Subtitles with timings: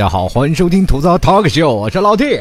[0.00, 2.40] 大家好，欢迎收听吐槽 Talk Show，我是老 T。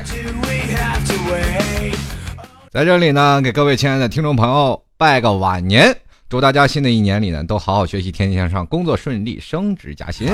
[2.72, 5.94] 在这里呢，给各位亲爱的听众朋友拜个晚年，
[6.30, 10.30] 祝大家新的一年里呢都好好学习，天天向上，工作顺利，升职加薪。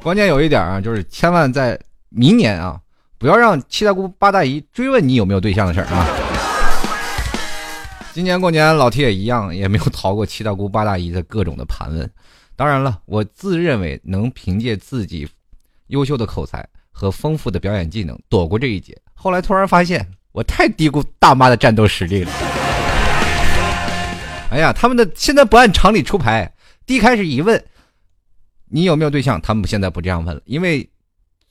[0.00, 1.76] 关键有一点啊，就是千万在
[2.10, 2.78] 明年啊，
[3.18, 6.06] 不要让七大姑八大姨追问你有没有对象的事儿啊。
[8.12, 12.08] 今年过年，老 T 也一样，也没有逃过七大姑八大姨的各种的盘问。
[12.54, 15.28] 当然了，我自认为能凭借自己。
[15.92, 18.98] 优秀的口才和丰富的表演技能躲过这一劫。
[19.12, 22.32] 后来突然发现，我太低估大妈的战斗实力了。
[24.50, 26.50] 哎呀，他们的现在不按常理出牌。
[26.86, 27.62] 第一开始一问
[28.68, 30.88] 你有没有对象，他们现在不这样问了，因为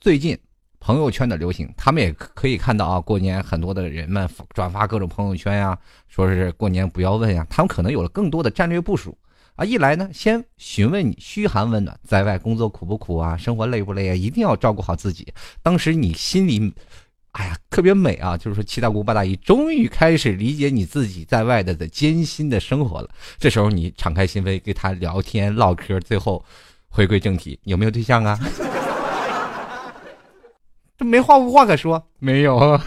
[0.00, 0.36] 最近
[0.80, 9.16] 朋友圈的流行，他们也可以看到啊，过年很多的人们转发各种朋友圈呀，说是过年不要问呀，他们可能有了更多的战略部署。
[9.62, 15.32] 啊，一来呢，先询问你嘘寒问暖，在外工作苦不苦啊，生活累不累啊，一定要照顾好自己。
[15.62, 16.74] 当时你心里，
[17.30, 23.08] 哎呀，特别美啊，就是说七大姑八大姨终于开始理解你自己在外的的艰辛的生活了。
[23.38, 26.44] 这时候你敞开心扉跟他聊天唠嗑，最后
[26.88, 28.36] 回归正题，有没有对象啊？
[30.98, 32.80] 这没话无话可说，没有，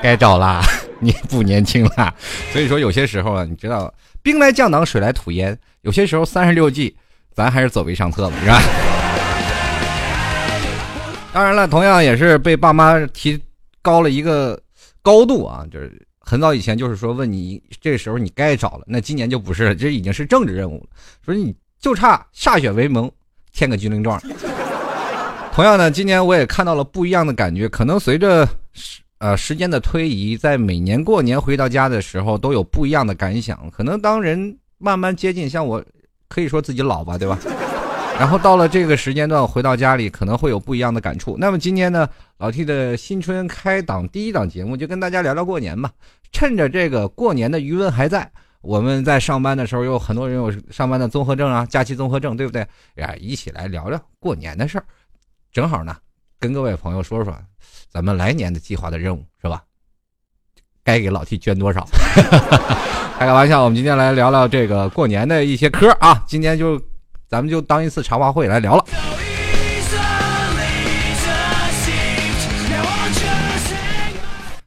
[0.00, 0.62] 该找啦。
[1.04, 2.14] 你 不年轻了，
[2.50, 5.56] 所以说有些时候啊，你知道兵来将挡，水来土掩。
[5.82, 6.96] 有些时候三十六计，
[7.34, 8.62] 咱还是走为上策吧，是吧？
[11.34, 13.38] 当然了，同样也是被爸妈提
[13.82, 14.58] 高了一个
[15.02, 20.86] 高度啊，就是很早以前就是说问你这时候你该找了，那今年就不是了，这已经是政治任务了。
[21.22, 23.10] 说你就差歃血为盟，
[23.52, 24.18] 签个军令状。
[25.52, 28.48] 同样呢，今年我也看到了不一样的感觉，可能随着。
[29.24, 33.70] 呃，时间的推移，在每年过年回到家的时候，都有不一样的感想。
[33.70, 35.82] 可能当人慢慢接近，像我，
[36.28, 37.38] 可以说自己老吧，对吧？
[38.20, 41.38] 然后到了这个时间段回到家里，可能会有不一样的感触。
[41.38, 45.90] 那么今天呢，老 T 的新春开档第一档节目，就跟大家聊聊过年吧。
[46.30, 48.30] 趁着这个过年的余温还在，
[48.60, 52.60] 我们在上班的时候，有很多人有上班的综合症啊，假期综合症，对不对？
[52.96, 54.84] 呀，一起来聊聊过年的事儿。
[55.50, 55.96] 正好呢，
[56.44, 57.34] 跟各位朋友说说。
[57.90, 59.62] 咱们来年的计划的任务是吧？
[60.82, 61.88] 该给老 T 捐多少？
[63.18, 66.22] 开个玩笑，我们今天来聊聊这个过年的一些嗑啊。
[66.26, 66.78] 今天就
[67.28, 68.84] 咱们就当一次茶话会来聊了。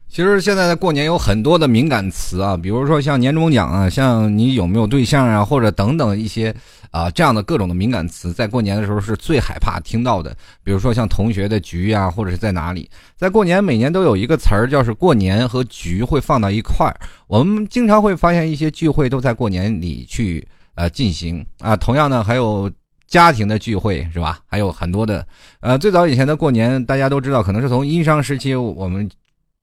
[0.08, 6.52] 其实现在的过年有很多的敏感词啊，比如说像年终奖啊，像你有没有对象啊，或者等等一些。
[6.90, 10.34] 啊，这样的各种的敏感词，在过年的时候是最害怕听到的。
[10.64, 16.96] 比如说像同学的局啊，或者是在哪里，在过年每年都有一个词儿，叫是过年和局会放到一块儿。
[17.26, 21.76] 我们经常会发现一些聚会都在过年里去呃进行啊。
[21.76, 22.70] 同样呢，还有
[23.06, 24.40] 家庭的聚会是吧？
[24.46, 25.26] 还有很多的
[25.60, 29.08] 呃，最早以前的过年，大家都知道，可能是从殷商时期我们。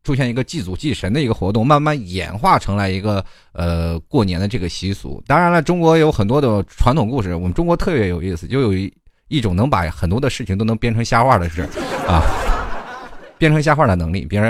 [0.05, 5.21] 出现一个祭祖祭神的一个活动，慢慢演化成了一个呃过年的这个习俗。
[5.25, 8.93] 当然了，中国有很多的传统故事，我们中国特别有意思，就有一
[9.27, 11.67] 一种能把很多的事情都能编成瞎话的事
[12.07, 12.21] 啊，
[13.39, 14.25] 编成瞎话的能力。
[14.25, 14.43] 比如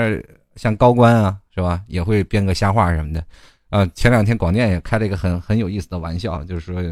[0.57, 3.23] 像高官啊，是吧，也会编个瞎话什么的。
[3.69, 6.83] 啊，前两天广电也开了一个很很有意思的玩笑，就是说，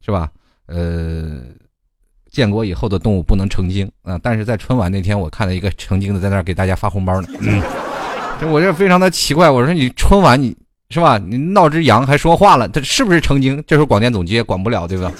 [0.00, 0.28] 是吧？
[0.66, 1.40] 呃，
[2.30, 7.28] 建国以后的动物不能成精啊，但是在春晚那天，我看到一个成精的在那儿给大家发红包呢。
[8.46, 10.56] 我这非常的奇怪，我说你春晚你
[10.90, 11.18] 是吧？
[11.18, 13.62] 你闹只羊还说话了，他是不是成精？
[13.66, 15.12] 这时候广电总局也管不了，对吧？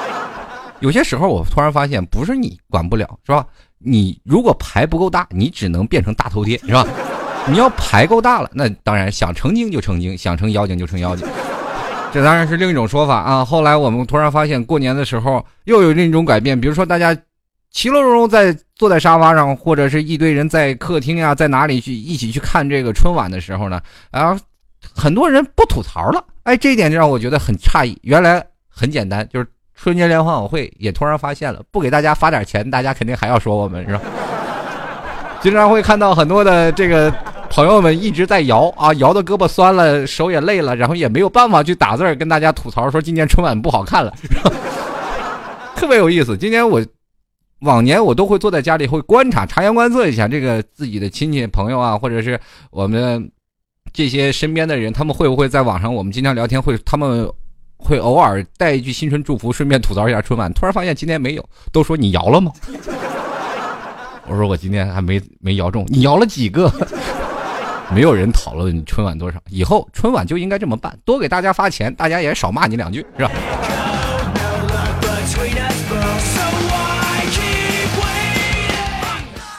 [0.80, 3.44] 有些时候我突然发现，不是你管不了，是吧？
[3.78, 6.86] 你如果牌不够大，你只能变成大头贴，是吧？
[7.46, 11.26] 你要牌够大了，那当然想成精就成精，想成妖精就成妖精，
[12.12, 13.44] 这当然是另一种说法啊。
[13.44, 17.16] 后来我们突然发现，过年的时候又有另一种改变，比如说大家。
[17.76, 23.78] 其乐融融在坐在沙发上，或者是一堆人在客厅呀，在哪里去一起去看这个春晚的时候呢？
[24.12, 24.34] 啊，
[24.94, 26.24] 很多人不吐槽了。
[26.44, 27.98] 哎，这一点就让我觉得很诧异。
[28.00, 34.00] 原来很简单，就是春节联欢晚会也突然发现了，不给大家发点钱，大家肯定还要说我们是吧？
[35.42, 37.12] 经常会看到很多的这个
[37.50, 44.14] 朋友们一直在摇啊，摇的胳膊酸了，手也累了，然后也没有办法去打字跟大家吐槽说今年春晚不好看了，
[45.76, 46.38] 特别有意思。
[46.38, 46.82] 今年我。
[47.60, 52.38] 往年我都会坐在家里，会观察、察言观色一下这个自己的亲戚朋友啊，或者是
[52.70, 53.30] 我们
[53.92, 57.26] 这些身边的人，他们会不会在网上我们经常聊天，会他们
[57.78, 60.52] 会偶尔带一句新春祝福，顺便吐槽一下春晚。
[60.52, 62.52] 突然发现今天没有，都说你摇了吗？
[64.28, 66.70] 我说我今天还没没摇中，你摇了几个？
[67.94, 73.30] 没有人讨论你春晚多少，以后春晚就应该这么办，多给大家发钱，大家也少骂你两句，是吧？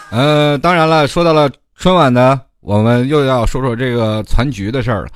[0.10, 5.10] 呃，当然了，说到了春晚呢，我们又要说说这个攒局的事儿了。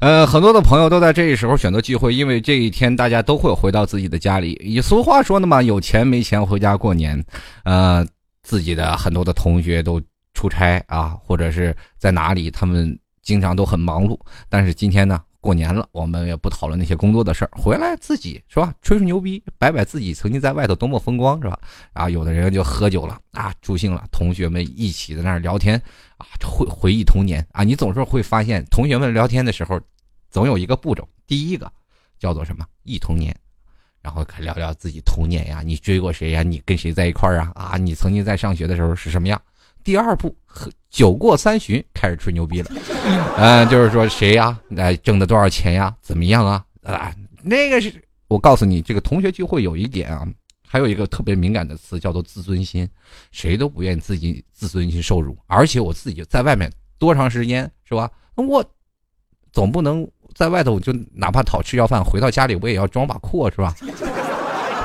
[0.00, 4.52] 呃，很多的朋友都在这个时候选择聚会，因为这一天大家都会回到自己的家里。
[4.64, 7.22] 以俗话说的嘛，有钱没钱回家过年。
[7.64, 8.06] 呃，
[8.42, 10.00] 自己的很多的同学都
[10.34, 14.18] 出差啊，或者是在哪里，他们经常都很忙碌。
[14.48, 15.20] 但是今天呢？
[15.40, 21.58] 过年了，我们也不讨论那些工作的事儿，回来自己是吧，吹吹牛逼，摆摆自己曾经在外头多么风光是吧？
[21.92, 25.80] 啊，有的人就喝酒了啊，助兴了，同学们一起在那儿聊天
[26.16, 27.62] 啊，回回忆童年啊。
[27.62, 29.80] 你总是会发现，同学们聊天的时候，
[30.28, 31.70] 总有一个步骤，第一个
[32.18, 33.34] 叫做什么忆童年，
[34.02, 36.42] 然后聊聊自己童年呀，你追过谁呀？
[36.42, 37.52] 你跟谁在一块儿啊？
[37.54, 39.40] 啊，你曾经在上学的时候是什么样？
[39.84, 40.36] 第二步，
[40.90, 42.70] 酒过三巡，开始吹牛逼了。
[43.36, 44.58] 嗯，就是说谁呀？
[44.76, 45.94] 哎，挣的多少钱呀？
[46.00, 46.64] 怎么样啊？
[46.82, 47.92] 啊，那个是
[48.28, 50.26] 我告诉你，这个同学聚会有一点啊，
[50.66, 52.88] 还有一个特别敏感的词叫做自尊心，
[53.30, 55.36] 谁都不愿意自己自尊心受辱。
[55.46, 58.10] 而且我自己在外面多长时间是吧？
[58.34, 58.64] 我
[59.52, 63.74] 总不能在外头就哪怕讨吃要饭，回到家里我也要装把阔是吧？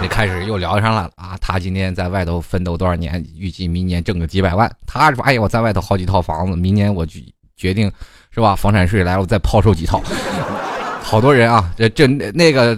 [0.01, 1.38] 一开始又聊上了啊！
[1.40, 3.25] 他今天在外头奋斗多少年？
[3.38, 4.69] 预计明年挣个几百万。
[4.86, 7.22] 他说：“哎呀，我在外头好几套房子，明年我决
[7.56, 7.90] 决定，
[8.31, 8.56] 是吧？
[8.56, 10.01] 房产税来了，我再抛售几套。
[11.01, 12.78] ”好多人啊，这这那个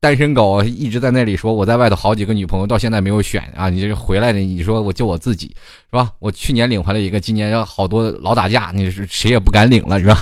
[0.00, 6.10] 单身狗一直在那里说：“我在外头好几个女朋友，到现在没有选啊！”你这回来的，你说我就我自己是吧？
[6.18, 10.20] 我去年领回来一个，今年好多老打架，你是谁也不敢领了是吧？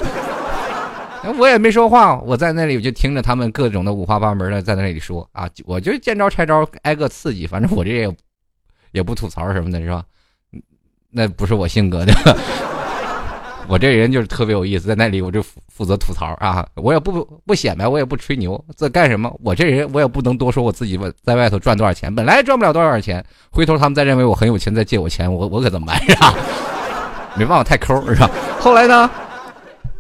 [1.38, 8.16] 我也没说话，我在那里我就听着他们各种的五花八门的在那里说啊，我就见招拆招，挨个刺激，反正我这也
[8.92, 10.02] 也不吐槽什么的，是吧？
[11.10, 12.12] 那不是我性格的，
[13.68, 19.34] 我这人就是特别有意思，在那里我就负责吐槽啊，我也不不显摆，我也不吹牛，这干什么？
[19.42, 26.34] 我这人我也不能多说我自己在外头赚多少钱，本来赚不了多少钱，回头他们再认为我很有钱再借我钱，我我可怎么办是吧？
[27.36, 28.30] 没办法，太抠是吧？
[28.60, 29.10] 后来呢？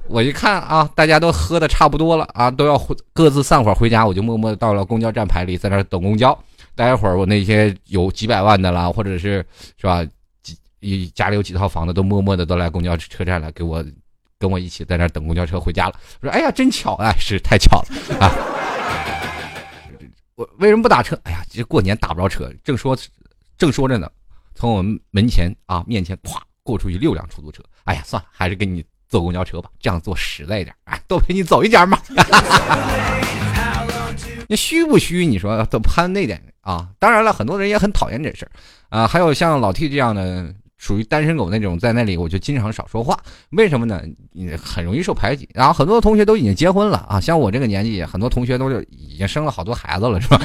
[0.08, 2.78] 我一看啊，大家都喝的差不多了啊，都要
[3.12, 6.36] 各自散伙回家，我就默默的到了公交站牌里，在那等公交。
[6.74, 9.44] 待会儿我那些有几百万的啦，或者是
[9.76, 10.04] 是吧，
[10.80, 13.84] 几家里有几套房的，都默默的都来公交车站了，给我
[14.38, 15.94] 跟我一起在那等公交车回家了。
[16.20, 18.32] 我说：“哎呀，真巧啊，是太巧了啊！”
[20.36, 21.18] 我为什么不打车？
[21.24, 22.96] 哎呀，这过年打不着车，正说
[23.58, 24.08] 正说着呢，
[24.54, 27.62] 从我们门前啊面前咵过出去六辆出租车。
[27.84, 28.82] 哎呀，算了，还是给你。
[29.08, 31.98] 坐公交车吧，这样做实在一点，哎，多陪你走一点嘛。
[34.50, 35.26] 你虚不虚？
[35.26, 36.88] 你说都攀那点啊？
[36.98, 38.50] 当然了，很多人也很讨厌这事儿
[38.88, 39.06] 啊。
[39.06, 43.14] 还有像老 T 这样的属于单身狗那种，在那里我就经常少说话。
[43.50, 44.00] 为什么呢？
[44.32, 45.46] 你很容易受排挤。
[45.52, 50.40] 然后很多同学都已经结婚了啊，像我这个年纪，很多同学都是已经生了好多孩子了，是吧？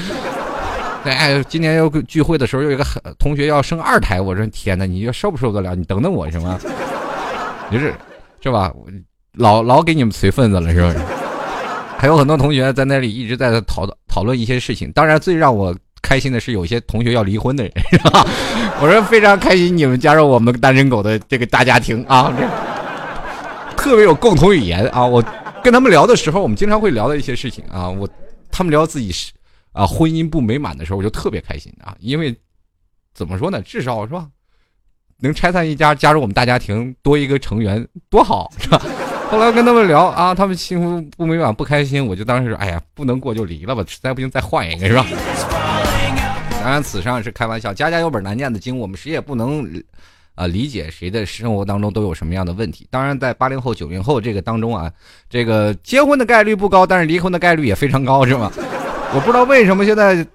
[1.06, 2.86] 哎，今年又聚会的时候，有一个
[3.18, 5.76] 同学要生二胎，我说天哪，你受不受得了？
[5.76, 6.60] 你等等我，行吗？
[7.72, 7.96] 就是。
[8.44, 8.72] 是吧？
[9.38, 10.98] 老老给你们随份子了，是不是？
[11.98, 14.92] 还有很多同学在那里一直在讨论讨论一些事情。
[14.92, 18.28] 当然，最让我开心的是，有些同学要离婚的人，是吧？
[18.82, 22.32] 我说非常开心，你们加入我们单身狗的这个大家庭啊，
[23.78, 25.06] 特别有共同语言啊。
[25.06, 25.24] 我
[25.64, 27.90] 跟他们聊的时候，我们经常会聊的一些事情啊。
[27.90, 28.08] 我
[28.52, 29.32] 他们聊自己是
[29.72, 32.38] 啊婚姻不美满的时候，我就特别开心啊，因为
[33.16, 33.62] 怎么说呢？
[33.62, 34.28] 至少是吧？
[35.24, 38.82] 能拆散一家，加入我们大家庭，多一个成员多好，是吧？
[39.32, 45.06] 后来跟他们聊啊，他们幸福不美满，不开心，我就当时哎呀，不能过就离了吧，实在不行再换一个，是吧？
[46.62, 49.66] 当然，此上是开玩笑，家家有本难念的经，我们谁也不能
[50.36, 52.86] 啊理解谁的生活当中都有什么样的问题。
[52.92, 54.92] 当然，在八零后、九零后这个当中啊，
[55.30, 58.52] 这个结婚的概率不高，但是离婚的概率也非常高，是吗？
[59.16, 60.26] 我不知道为什么现在。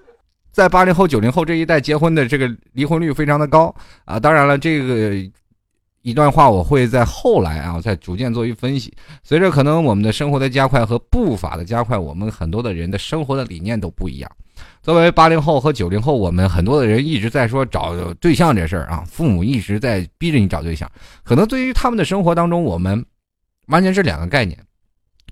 [0.59, 3.73] 在八零后、九零后这一代结婚的这个离婚率非常的高
[4.03, 4.19] 啊！
[4.19, 5.15] 当然了，这个
[6.01, 8.93] 一段话我会在后来啊再逐渐做一分析。
[9.23, 14.29] 随着可能我们的生活的加快和步伐的加快，我们很多的人的生活的理念都不一样。
[14.81, 20.91] 作为八零后和九零后，我们很多的人一直在说找对象这事儿啊，父母一直在逼着你找对象。
[21.23, 23.05] 可能对于他们的生活当中，我们
[23.67, 24.59] 完全是两个概念。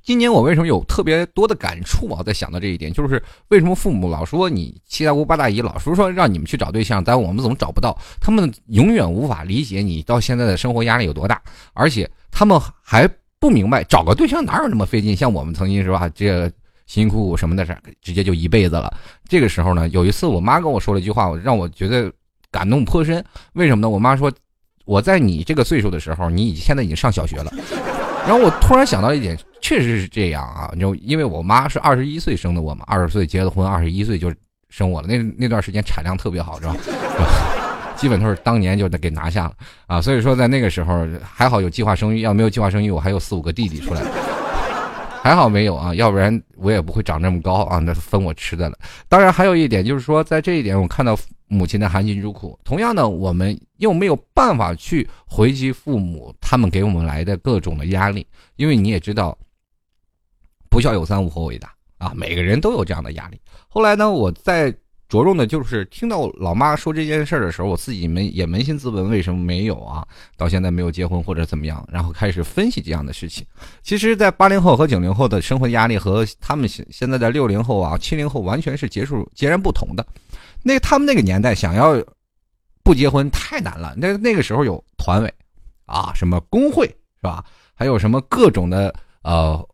[0.07, 2.23] 今年我为什么有特别多的感触啊？
[2.23, 7.93] 在想到这一点，就是为什么父母老说你七大姑八大姨老说说让你们去找对象，但我们怎么找不到？
[8.21, 11.41] 他们永远无法理解你到现在的生活压力有多大，
[11.73, 13.05] 而且他们还
[13.37, 15.13] 不明白找个对象哪有那么费劲。
[15.13, 16.49] 像我们曾经是吧，这
[16.85, 18.89] 辛辛苦什么的事直接就一辈子了。
[19.27, 22.09] 这个时候呢，有一次我妈跟我说了一句话，让我觉得
[22.49, 23.21] 感动颇深。
[23.55, 23.89] 为什么呢？
[23.89, 24.31] 我妈说
[24.85, 27.51] 我在你这个岁数的时候，你现在已经上小学了。
[28.27, 30.69] 然后我突然想到一点，确实是这样啊！
[30.77, 34.29] 就因为我妈是二十一岁生的我嘛，二十岁结的婚，二十一岁就
[34.69, 35.07] 生我了。
[35.07, 36.75] 那那段时间产量特别好，是吧？
[37.95, 39.53] 基本都是当年就给拿下了
[39.87, 40.01] 啊。
[40.01, 44.01] 所以说在那个时候还好有计划生育，要没有计划生育，我还有四五个弟弟出来，
[45.23, 48.77] 还好没有啊，要不然我也不会长这么高啊，那分我吃的了。
[49.07, 51.17] 当然还有一点就是说，在这一点我看到
[51.47, 59.37] 母亲的含辛茹苦，同样呢，我们又没有办法去回击父母他们给我们来的各种的压力，因为你也知道，
[60.69, 61.73] 不孝有三，无后为大。
[61.97, 63.41] 啊，每个人都有这样的压力。
[63.67, 64.71] 后来呢，我在
[65.09, 70.05] 着重的就是听到老妈说这件事儿的时候，我自己没也扪心自问，为什么没有啊？
[70.35, 71.87] 到现在没有结婚或者怎么样？
[71.89, 73.45] 然后开始分析这样的事情。
[73.83, 80.05] 其实，在八零后和九零后的生活压力和他们现现在的六零后啊、七零后完全是结束截然不同的。
[80.61, 81.95] 那他们那个年代想要
[82.83, 83.93] 不结婚太难了。
[83.95, 85.33] 那那个时候有团委
[85.85, 87.45] 啊，什么工会是吧？
[87.73, 89.65] 还有什么各种的呃。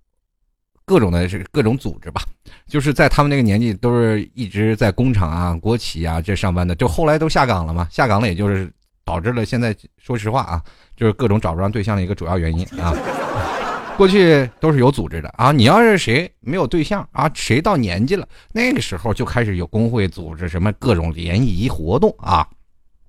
[0.94, 2.22] 各种的是各种组织吧，
[2.68, 7.88] 就是在他们那个年纪，都是一直在工厂啊、国企啊这上班的，就后来都下岗了嘛。
[7.90, 8.72] 下岗了，也就是
[9.04, 10.62] 导致了现在说实话啊，
[10.96, 12.94] 就是各种找不上对象的一个主要原因啊。
[13.98, 22.48] 过去都是有组织的啊，你要是谁没有对象啊，谁到年纪了，那个时候就开始有工会组织什么各种联谊活动啊，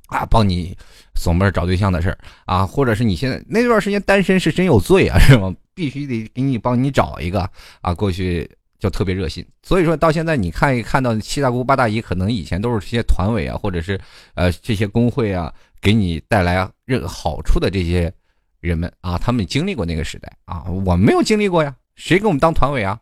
[0.06, 0.74] 啊，帮你
[1.14, 5.54] 锁门找对象的事儿啊，或者是你现在那段时间单身是真有罪啊，是吗？
[5.74, 7.48] 必须得给你帮你找一个
[7.80, 9.44] 啊，过去就特别热心。
[9.62, 14.00] 所以说到现在，你看一看到七大姑八大姨，可能以前都是些团委啊，或者是
[14.34, 18.12] 呃这些工会啊，给你带来任何好处的这些
[18.60, 21.74] 人们啊，他们经历过那个时代啊，我没有经历过呀。
[21.96, 22.98] 谁给我们当团委啊？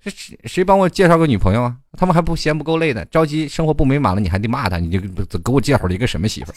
[0.00, 1.76] 谁谁帮我介绍个女朋友啊？
[1.96, 5.00] 他们还不嫌不够累的，着急生活不美满了，你还得骂他，你就
[5.38, 6.52] 给我介绍了一个什么媳妇？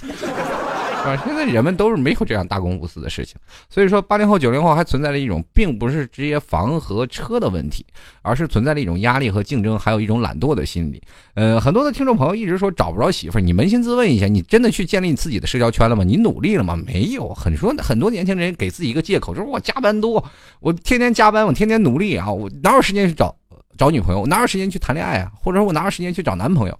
[1.06, 3.36] 啊，现在人们都是没有这样大公无私的事情，
[3.70, 7.86] 所以说八零后、九零后还存在着一种，并不是直接房和车的问题，
[8.24, 11.00] 而是存在着一种压力和竞争，还有一种懒惰的心理。
[11.36, 16.04] 呃，很多的听众朋友一直说找不着媳妇儿，你扪心自问一下，你真的去建立你自己的社交圈了吗？
[16.04, 16.76] 你努力了吗？
[16.76, 17.32] 没有。
[17.36, 20.24] 很说很多年轻人给自己一个借口，就是我加班多，
[20.60, 23.36] 我天天加班，我天天努力啊，我哪有时间去找
[23.78, 24.22] 找女朋友？
[24.22, 25.32] 我哪有时间去谈恋爱啊？
[25.36, 26.80] 或者说我哪有时间去找男朋友？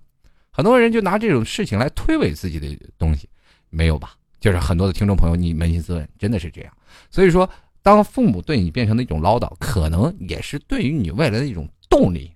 [0.52, 2.68] 很多人就拿这种事情来推诿自己的
[2.98, 3.30] 东西。
[3.76, 4.16] 没有吧？
[4.40, 6.72] 就是很多的听众朋友，你扪心自问，真的是这样。
[7.12, 7.50] 所以说，
[7.82, 12.32] 当父母对你变成的一种唠叨，可能也是对于你未来的一种动力。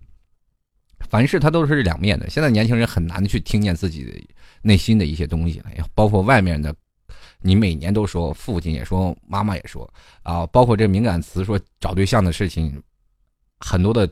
[1.09, 2.29] 凡事它都是两面的。
[2.29, 4.11] 现在年轻人很难去听见自己的
[4.61, 5.65] 内心的一些东西了，
[5.95, 6.75] 包括外面的，
[7.41, 9.91] 你每年都说，父亲也说，妈妈也说
[10.23, 12.81] 啊，包括这敏感词说找对象的事情，
[13.59, 14.09] 很多的。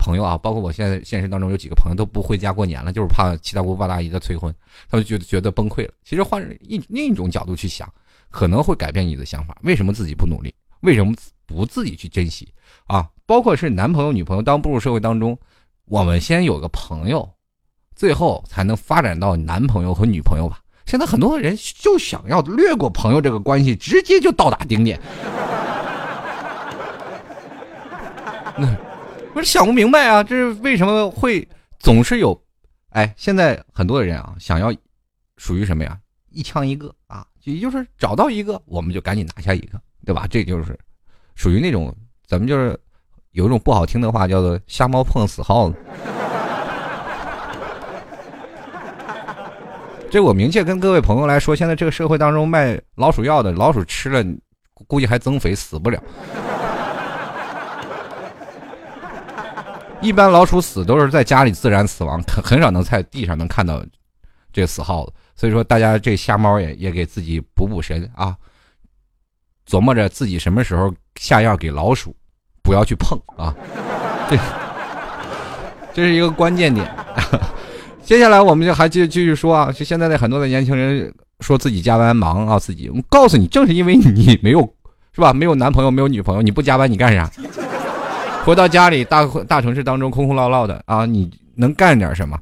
[0.00, 4.52] 朋友啊，包括我现在现实当中有几个朋友都不回家过年了，就是怕七大姑八大姨的催婚，
[4.90, 5.92] 他们觉得觉得崩溃了。
[6.02, 7.86] 其实换一另一种角度去想，
[8.30, 9.56] 可能会改变你的想法。
[9.62, 10.54] 为什么自己不努力？
[10.80, 11.14] 为什么
[11.44, 12.48] 不自己去珍惜？
[12.86, 15.38] 啊，包括是男朋友、女朋友，当步入社会当中，
[15.84, 17.28] 我们先有个朋友，
[17.94, 20.60] 最后才能发展到男朋友和女朋友吧。
[20.86, 24.98] 现在很多人就想要略过朋友这个关系，直接就到达顶点。
[28.56, 28.74] 那。
[29.32, 31.46] 不是想不明白啊，这是为什么会
[31.78, 32.40] 总是有？
[32.90, 34.74] 哎，现在很多的人啊，想要
[35.36, 35.96] 属于什么呀？
[36.30, 40.26] 一枪一个啊，也就是找到一个，我们就赶紧拿下一个，对吧？
[40.28, 40.76] 这就是
[41.36, 41.94] 属于那种
[42.26, 42.78] 咱们就是
[43.32, 45.76] 有一种不好听的话，叫做“瞎猫碰死耗子”。
[50.10, 54.24] 这我明确跟各位朋友来说，现在这个社会当中卖老鼠药的，老鼠吃了
[54.88, 56.02] 估计还增肥，死不了。
[60.02, 63.84] 一般老鼠死都是在家里自然死亡，很很少能在地上能看到
[64.52, 65.12] 这死耗子。
[65.36, 68.34] 所以说，大家这瞎猫也也给自己补补神啊，
[69.68, 72.14] 琢磨着自己什么时候下药给老鼠，
[72.62, 73.54] 不要去碰啊。
[74.30, 74.38] 这
[75.92, 76.90] 这是一个关键点。
[78.02, 84.60] 接下来我们就还继继续说啊，就现在的很多的年轻人说自己加班忙啊，自己我告诉你，正是因为你没有
[85.14, 87.30] 是吧，没有男朋友，没有女朋友，你不加班你干啥？
[88.44, 92.38] 回到家里，大大城市当中空空落落的啊，你能干点什么？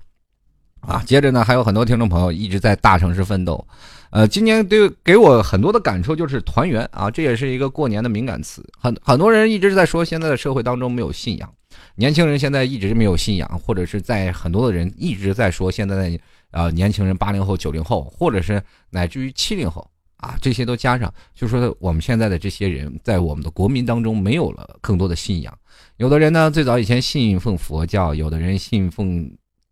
[0.80, 3.66] 啊，接着呢，还有很多听众朋友一直在大城市奋斗。
[4.10, 8.64] 呃，今年对给我很多的感触就是团圆啊，这也是一个过年的敏感词。
[8.78, 11.52] 很很多人一直在说现在的社会当中没有信仰，
[11.96, 16.18] 年轻人现在一直没有信仰，或者是在很多的人一直在说现在的
[16.52, 19.86] 呃年轻人八零后、九零后，或者是乃至于七零后。
[20.18, 25.56] 啊，这些都加上，就说我们现在的这些人在我们的国民当中没有了更多的信仰。
[25.98, 29.28] 有的人呢，最早以前信奉佛教，有的人信奉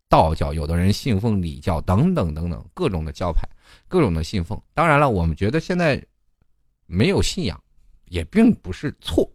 [0.09, 3.47] 道教，有的人信奉礼教，等等等等，各种的教派，
[3.87, 4.61] 各种的信奉。
[4.73, 6.03] 当然了，我们觉得现在
[6.85, 7.57] 没有信仰
[8.09, 9.25] 也并不是错，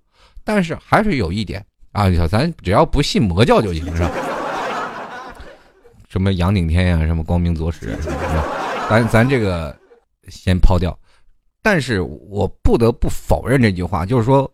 [0.44, 4.10] 但是还是有一点啊，咱只要不信魔教就行，是吧？
[6.10, 8.86] 什么杨顶天呀，什么光明左使，是吧？
[8.90, 9.74] 咱咱这个
[10.28, 10.94] 先抛掉。
[11.62, 14.52] 但是我不得不否认这句话，就是说，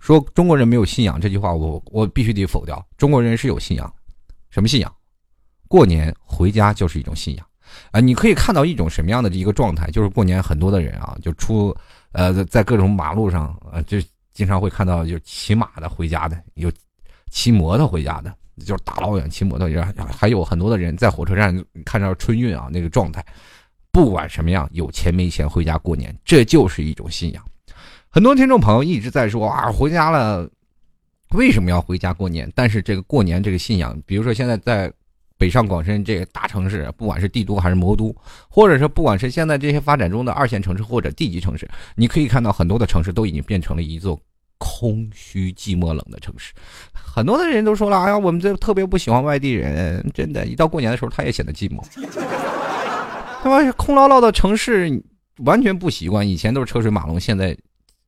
[0.00, 2.84] 说中国人没有信仰这句话，我我必须得否掉。
[2.96, 3.94] 中国人是有信仰，
[4.48, 4.92] 什么信仰？
[5.68, 7.46] 过年回家就是一种信仰
[7.92, 8.00] 啊！
[8.00, 11.72] 你可以看到一种什么样的一个状态，就是过年很多的人啊，就出
[12.12, 13.98] 呃在各种马路上啊，就
[14.32, 16.72] 经常会看到就骑马的回家的，有
[17.30, 19.68] 骑摩托回家的，就是大老远骑摩托，
[20.10, 23.24] 还有很多的人在火车站看到春运啊那个状态。
[23.92, 27.44] 不管什么样，有钱没钱回家过年，这就是一种信仰。
[28.12, 30.50] 很多听众朋友一直在说啊，回家了，
[31.30, 32.50] 为什么要回家过年？
[32.56, 34.92] 但是这个过年这个信仰，比如说现在在
[35.38, 38.12] 北上广深这个大城市，不管是帝都还是魔都，
[38.48, 44.20] 或者是不管是现在这些发展中的二线城市或者地级城市，你可以看到很多的城市都已经变成了一座
[44.58, 46.52] 空虚、寂寞、冷的城市。
[46.92, 51.80] 很多的人都说了，哎呀，我们这特别不喜欢外地人，真的，一到过年的时候，他也显得寂寞。
[53.40, 55.00] 他妈空落落的城市，
[55.44, 56.28] 完全不习惯。
[56.28, 57.56] 以前都是车水马龙，现在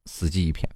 [0.07, 0.69] 死寂一片。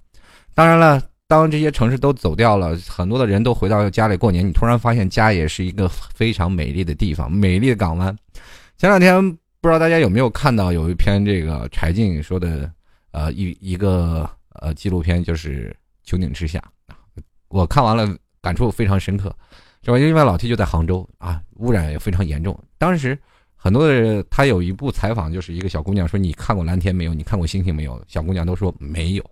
[0.53, 8.15] 当然了，当这些城市都走掉了，很多的人都回到家里过年，你突然发现家也是一个非常美丽的地方，美丽的港湾。
[8.77, 9.31] 前两天
[9.61, 12.71] 不知道大家有没有看到有一篇这个柴静说的，
[13.11, 15.75] 呃，一一个呃纪录片，就是
[16.09, 16.63] 《穹顶之下》。
[17.49, 19.35] 我看完了，感触非常深刻，
[19.83, 19.99] 是吧？
[19.99, 22.57] 因为老 T 就在杭州啊，污染也非常严重。
[22.77, 23.17] 当时。
[23.67, 27.13] 很多的人，他有一部采访，就是一个小姑娘说：“你看过蓝天没有？
[27.13, 29.31] 你看过星星没有？”小姑娘都说没有。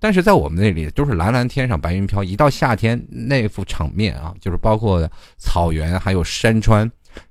[0.00, 2.24] 但是在我们那里，都是蓝蓝天上白云飘。
[2.24, 6.90] 一到夏天，那幅场面啊，就是包括草原还有山川，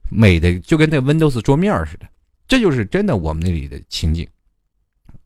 [0.09, 2.05] 美的就跟那 Windows 桌面似的。
[2.47, 4.25] 这就是真的我们那里的情景。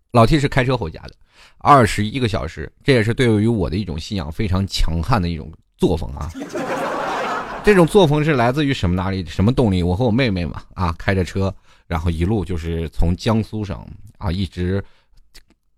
[0.10, 1.12] 老 T 是开车回家的，
[1.60, 6.32] 二十一个小时，这也是对于我的一种信仰非常强悍的一种作风啊。
[7.70, 9.24] 这种作风是来自于什么哪里？
[9.26, 9.84] 什么动力？
[9.84, 11.54] 我和我妹妹嘛，啊，开着车，
[11.86, 13.86] 然后一路就是从江苏省
[14.18, 14.84] 啊，一直，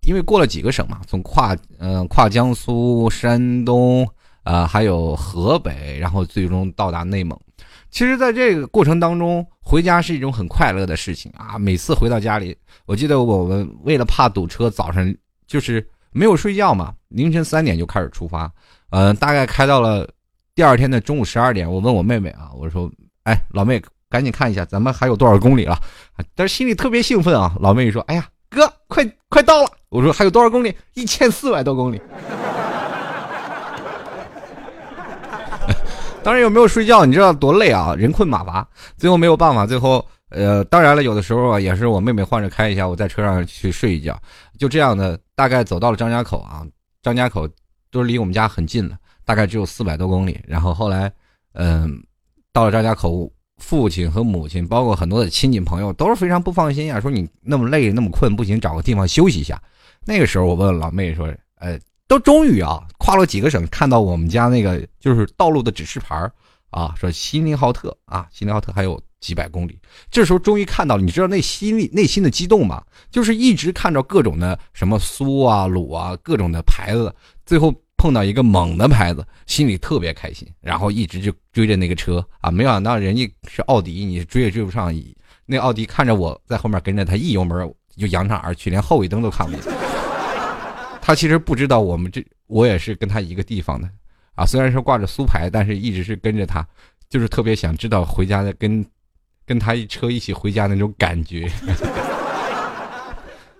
[0.06, 4.08] 因为过了几个省嘛，从跨嗯跨江苏、山东
[4.42, 7.38] 啊，还有河北，然后最终到达内蒙。
[7.90, 11.58] 其实，在这个过程当中，回家是一种很快乐的事情啊。
[11.58, 15.14] 每次回到家里，我记得我们为了怕堵车，早上
[15.46, 18.50] 就是没有睡觉嘛，凌晨三点就开始出发，
[18.88, 20.08] 嗯，大概开到了。
[20.54, 22.90] 第二天的中午十二点，我问我妹妹啊，我说
[23.24, 25.80] ：“哎，老妹，赶紧看一下，咱们还有多少公里了？”
[26.36, 27.56] 但是心里特别兴奋啊。
[27.58, 30.76] 老妹说：“哎呀，哥，快快到了！”我说：“还有多少公里？
[30.92, 31.98] 一千四百多公里。
[36.22, 37.06] ”当然有没有睡觉？
[37.06, 38.68] 你知道多累啊，人困马乏。
[38.98, 44.20] 最后没有办法，最后呃，当然了，有的时候啊，也是我妹妹换着开一下，我在车上去睡一觉。
[44.58, 46.62] 就这样的，大概走到了张家口啊，
[47.02, 47.48] 张家口
[47.90, 48.98] 都是离我们家很近了。
[49.24, 51.12] 大概只有四百多公里，然后后来，
[51.52, 52.02] 嗯，
[52.52, 59.62] 到了张家口，父亲和母亲，包括很多的亲戚朋友，都是非常不放心呀，说你那么累，那么困，不行，找个地方休息一下。
[60.04, 66.28] 那个时候，我问老妹说：“呃，都终于啊，跨了几个省，看到我们家那个就是道路的指示牌
[66.70, 69.78] 啊，说锡林浩特啊，锡林浩特还有几百公里。
[70.10, 72.82] 这时候终于看到了，你知道那心里内心的激动吗？
[73.10, 77.14] 就是一直看着各种的什么苏啊、鲁啊，各种的牌子，
[77.46, 77.72] 最后。
[78.02, 84.92] 碰到一个猛的牌子，心里特别开心，然后一直就追着那个车啊，没想到人家是奥迪，你追也追不上。
[85.46, 89.72] 那奥迪看着我在后面跟着他，一油门就扬长而去，连后尾灯都看不见。
[91.00, 93.88] 他其实不知道我们这，我也是跟他一个地方的
[94.34, 96.66] 啊，虽然说挂着苏牌，但是一直是跟着他，
[97.08, 98.84] 就是特别想知道回家的跟
[99.46, 101.48] 跟他一车一起回家那种感觉。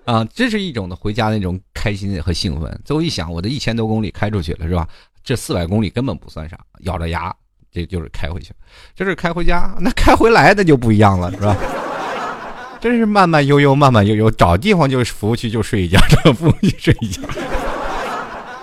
[0.04, 2.80] 啊，这是一种的回家那种开心和兴奋。
[2.84, 4.88] 最后一想，我的一千多公里开出去了，是吧？
[5.22, 7.32] 这四百公里根本不算啥，咬着牙，
[7.70, 8.52] 这就是开回去。
[8.96, 11.56] 这是开回家，那开回来的就不一样了，是吧？
[12.80, 17.22] 真是慢慢悠悠，慢慢悠悠，找地方就是服务区就睡一觉，找服务区睡一觉。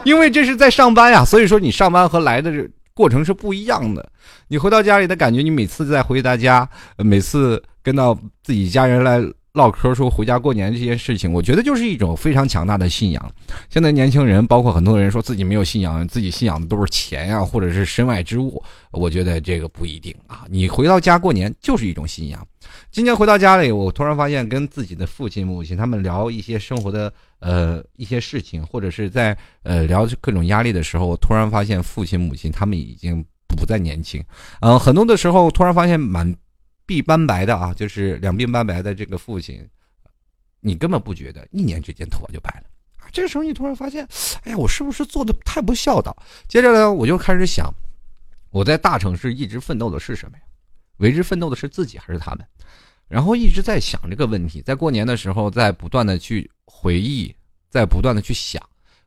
[0.04, 2.52] 因为这是在上班呀，所以说你上班和来的
[2.93, 4.12] 过程是不一样的。
[4.49, 9.21] 你回到家里的感觉，你每次在回到家，每次跟到自己家人来。
[9.60, 13.32] 唠嗑说回家过年这件事情，我觉得就是一种非常强大的信仰。
[13.69, 18.63] 现在年轻人，包括很多人说自己没有信仰，自己信仰的都是钱呀，或者是身外之物。
[18.91, 20.45] 我觉得这个不一定啊。
[20.50, 22.48] 你回到家过年就是一种信仰。
[22.89, 34.24] 今天回到家里，我突然发现跟自己的父亲、母亲他们聊一些生活的呃一些事情，或者是在呃聊各种压力的时候，突然发现父亲、母亲他们已经不再年轻。
[34.62, 36.34] 嗯，很多的时候突然发现满。
[36.89, 39.63] 鬓斑白的啊，就是两鬓斑白的这个父亲，
[40.60, 42.63] 你根本不觉得一年之间头发就白了。
[43.12, 44.08] 这个时候你突然发现，
[44.43, 46.15] 哎呀，我是不是做的太不孝道？
[46.47, 47.71] 接着呢，我就开始想，
[48.49, 50.43] 我在大城市一直奋斗的是什么呀？
[50.97, 52.45] 为之奋斗的是自己还是他们？
[53.08, 57.34] 然后一直在想这个问题，在过年的时候，在不断的去回忆，
[57.69, 58.62] 在不断的去想，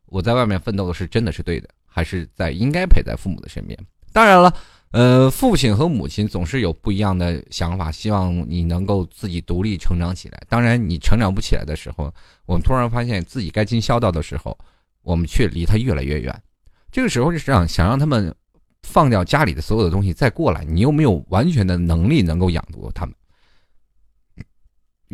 [0.07, 3.79] 我在外面奋斗的是真的是对的，还是在应该陪在父母的身边？
[4.13, 4.53] 当然了，
[4.93, 10.43] 呃，父亲和母亲总是有不一样的想法，希望你能够自己独立成长起来。
[10.51, 12.13] 当然，你成长不起来的时候，
[12.45, 14.57] 我们突然发现自己该尽孝道的时候，
[15.01, 16.43] 我们却离他越来越远。
[16.91, 18.35] 这个时候就是让想让他们
[18.83, 23.15] 放掉家里的所有的东西再过来，你又没有完全的能力能够养活他们。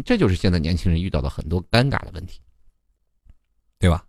[0.04, 2.40] 这就是现在年轻人遇到的很多尴尬的问题，
[3.78, 4.04] 对吧？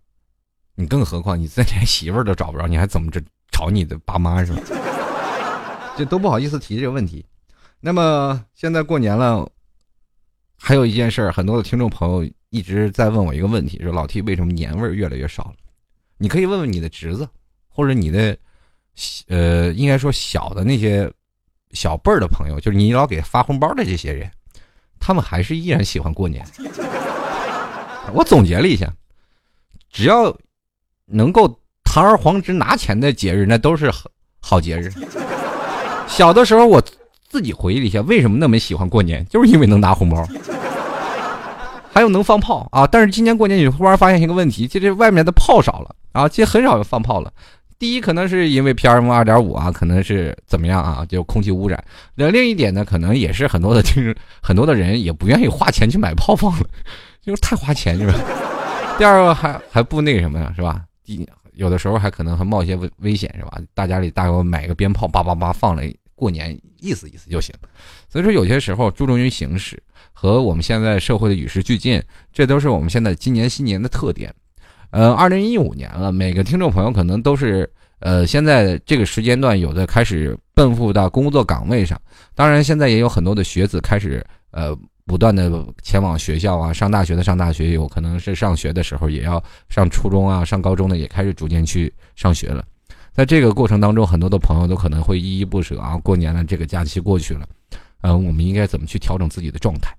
[0.74, 4.89] 你更何况你再连媳妇儿都找不着，你还怎么着找你的爸妈是吧？
[6.00, 7.22] 这都不好意思提这个问题。
[7.78, 9.46] 那么现在过年了，
[10.56, 15.56] 还有一件事儿，很多的听众朋友一直在问我一个问题：说老 T 为什么年味儿越来越少了？
[16.16, 17.28] 你可以问问你的侄子，
[17.68, 18.34] 或者你的
[19.28, 21.12] 呃，应该说小的那些
[21.72, 24.30] 小辈儿的朋友，就是你老给发红包的这些人。
[24.98, 26.42] 他们还是依然喜欢过年。
[28.14, 28.90] 我总结了一下，
[29.90, 30.34] 只要
[31.04, 33.92] 能够堂而皇之拿钱的节日，那都是
[34.40, 34.90] 好节日。
[36.10, 36.82] 小的时候，我
[37.28, 40.26] 自己回忆了一下，为什么那么喜欢过年，就是因为能拿红包，
[41.92, 42.86] 还有能放炮啊。
[42.86, 47.32] 但是今年过年，你突然发现一个问题，就是外面的炮少了啊，其实很少有放炮了。
[47.78, 51.06] 第一，可能是因为 PM 二点五啊，可能是怎么样啊？
[51.08, 51.82] 就空气污染。
[52.14, 56.66] 那另一点呢，可能也是很多的就是很多的人也不愿意花钱去买炮放了，
[57.24, 58.14] 就是太花钱，是吧？
[58.98, 60.82] 第二个还还不那个什么呀，是吧？
[61.04, 63.60] 第有的时候还可能还冒一些危危险，是吧？
[63.74, 65.82] 大家里大概买个鞭炮，叭叭叭放了，
[66.14, 67.54] 过年意思意思就行。
[68.08, 69.82] 所以说，有些时候注重于形式
[70.12, 74.34] 和我们现在社会的与时俱进，这都是我们现在今年新年的特点。
[74.90, 82.00] 呃，二零一五年了，每个听众朋友可能都是呃，现在这个时间段有的开始奔赴到工作岗位上，
[82.34, 84.76] 当然现在也有很多的学子开始呃，
[85.10, 85.50] 不断的
[85.82, 92.64] 前往学校啊，上大学的上大学，有可能是上学的时候也要上初中啊，上高中的也开始逐渐去上学了。
[93.12, 97.48] 在这个过程当中，很多的朋友都可能会依依不舍啊，过年了，这个假期过去了，
[98.02, 99.92] 嗯，我们应该怎么去调整自己的状态？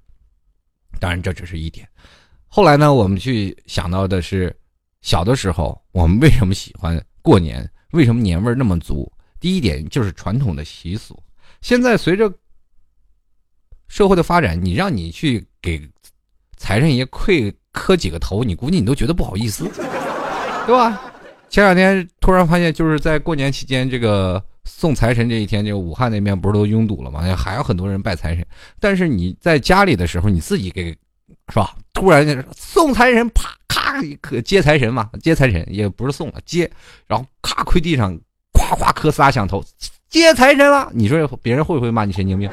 [0.97, 1.86] 当然这只是一点，
[2.47, 4.56] 后来呢，我们去想到的是。
[5.04, 7.67] 小的时候，我们为什么喜欢过年？
[7.93, 9.12] 为什么年味那么足？
[9.39, 11.19] 第一点就是传统的习俗。
[11.62, 12.32] 现在随着
[13.92, 15.82] 社会的发展，你让你去给
[16.56, 19.70] 财神爷跪磕几个头，你估计你都觉得不好意思，
[20.66, 21.02] 对吧？
[21.50, 27.22] 前两天突然发现，就是在过年期间，这个送财神这一天，这个武汉那边不是都拥堵了吗？
[27.36, 28.46] 还有很多人拜财神。
[28.80, 30.96] 但是你在家里的时候，你自己给。
[31.50, 31.76] 是吧？
[31.94, 35.10] 突然间送财神，啪咔可接财神嘛？
[35.22, 36.70] 接财神也不是送了，接，
[37.08, 38.18] 然后咔跪地上，
[38.54, 39.62] 夸夸磕仨响头，
[40.08, 40.90] 接财神了。
[40.94, 42.50] 你说别人会不会骂你神经病？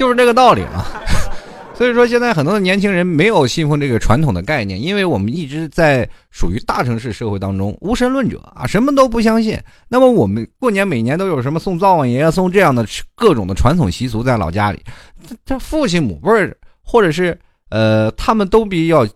[0.00, 0.86] 就是这个道理嘛。
[1.76, 9.58] 所以说现在很多的年轻人没有信奉这个传统的概念，因为我们一直在属于大城市社会当中，无神论者啊，什么都不相信。
[9.88, 12.84] 那么我们过年每年都有什么送灶王爷、送这样的
[13.14, 14.82] 各种的传统习俗在老家里，
[15.28, 16.30] 这这父亲母辈。
[16.82, 19.06] 或者是呃，他们都比较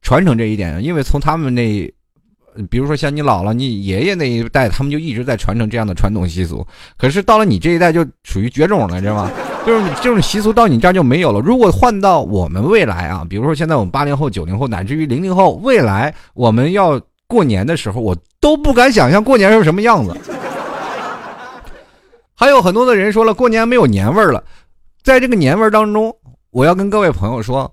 [0.00, 1.92] 传承这一点，因为从他们那，
[2.70, 6.66] 比如说像你姥姥、你爷爷那一代，他们就一直在传承这样的传统习俗。
[6.96, 9.30] 可是到了你这一代，就属于绝种了，知道吗？
[9.66, 11.40] 就是这种习俗到你这儿就没有了。
[11.40, 20.14] 如果换到我们未来啊，比如说现在我们八零后、九零后，乃至于零零后，未来我们要过年的时候，我都不敢想象过年是什么样子。
[22.34, 24.44] 还有很多的人说了，过年没有年味儿了，
[25.02, 26.14] 在这个年味儿当中。
[26.50, 27.72] 我要跟各位朋友说，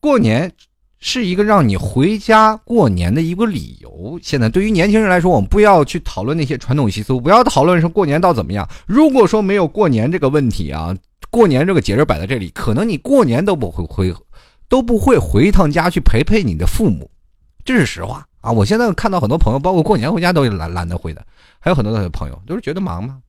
[0.00, 0.52] 过年
[0.98, 4.18] 是一个让你回家过年的一个理由。
[4.22, 8.68] 现在对于年轻人来说，我们不要去讨论那些传统习俗，不要讨论说过年到怎么样。
[8.86, 10.94] 如果说没有过年这个问题啊，
[11.30, 14.14] 过年这个节日摆在这里，可能你过年都不会回，
[14.68, 17.10] 都不会回一趟家去陪陪你的父母，
[17.64, 18.50] 这是实话啊。
[18.50, 21.24] 我现在看到很多朋友，包括过年回家都懒懒得回的，
[21.58, 23.20] 还有很多的朋友都是觉得忙嘛，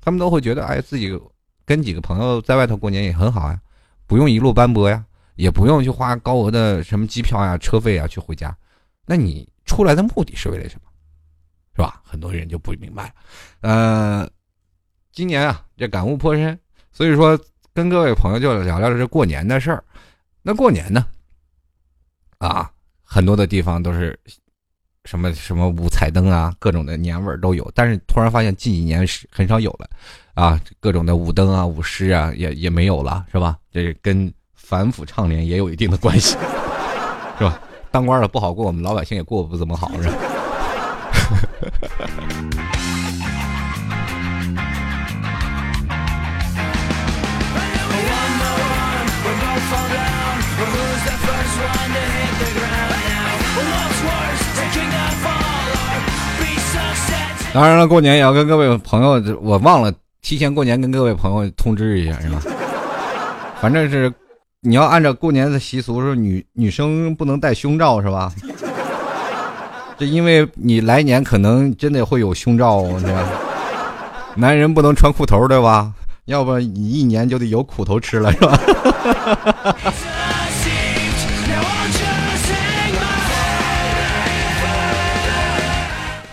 [0.00, 1.18] 他们都会觉得哎，自己
[1.64, 3.60] 跟几个朋友在外头过年也很好呀。
[4.06, 8.56] 不用一路奔波呀，也不用去花高额的什么机票呀、车费啊去回家，
[9.06, 10.82] 那你出来的目的是为了什么？
[11.74, 12.00] 是吧？
[12.04, 13.10] 很多人就不明白了。
[13.62, 14.30] 呃，
[15.10, 16.56] 今年啊，这感悟颇深，
[16.94, 17.38] 所以说
[17.74, 19.82] 跟各位朋友就聊聊这过年的事儿。
[20.42, 21.04] 那过年呢，
[22.38, 22.70] 啊，
[23.02, 24.18] 很多的地方都是
[25.04, 27.68] 什么什么五彩灯啊，各种的年味儿都有。
[27.74, 29.90] 但是突然发现近几年是很少有了。
[30.34, 33.58] 啊，各种的舞灯啊、舞狮啊，也也没有了，是吧？
[33.72, 36.36] 这跟反腐倡廉也有一定的关系，
[37.38, 37.60] 是吧？
[37.90, 40.14] 当官的不好过，我们老百姓也过不怎么好，是吧？
[57.52, 62.40] 当然了，过年也要跟各位朋友，我忘了提前过年跟各位朋友通知一下，是吧？
[63.62, 64.12] 反正是
[64.60, 68.32] 你要按照过年的习俗，是女女生不能戴胸罩，是吧？
[69.96, 73.22] 这因为你来年可能真的会有胸罩，是吧？
[74.34, 75.92] 男人不能穿裤头，对吧？
[76.24, 78.58] 要不你一年就得有苦头吃了，是吧？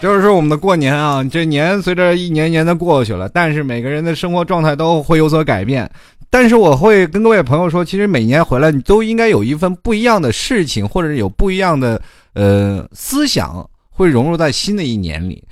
[0.02, 5.90] 就是说我们的过年啊，这年随着一年年的过去了，但是每个人的生活状态都会有所改变。
[6.28, 12.02] 但是我会跟各位朋友说，其实每年回来你都应该有一份不一样的事情，或者有不一样的
[12.34, 15.44] 呃思想，会融入在新的一年里。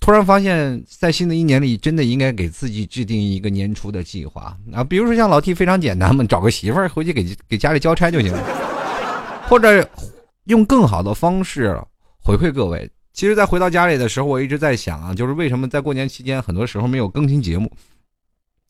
[0.00, 8.44] 突然发现，在新的一年里，真的应该给自己制定一个年初的计划啊，比如说像老 T 非常简单嘛，找个媳妇儿回去给给家里交差就行了，
[9.48, 9.88] 或者
[10.44, 11.74] 用更好的方式
[12.22, 12.86] 回馈各位。
[13.18, 17.68] 其实，在回到家里的时候，我一直在想啊，就是为什么在过年期间，很多时候没有更新节目。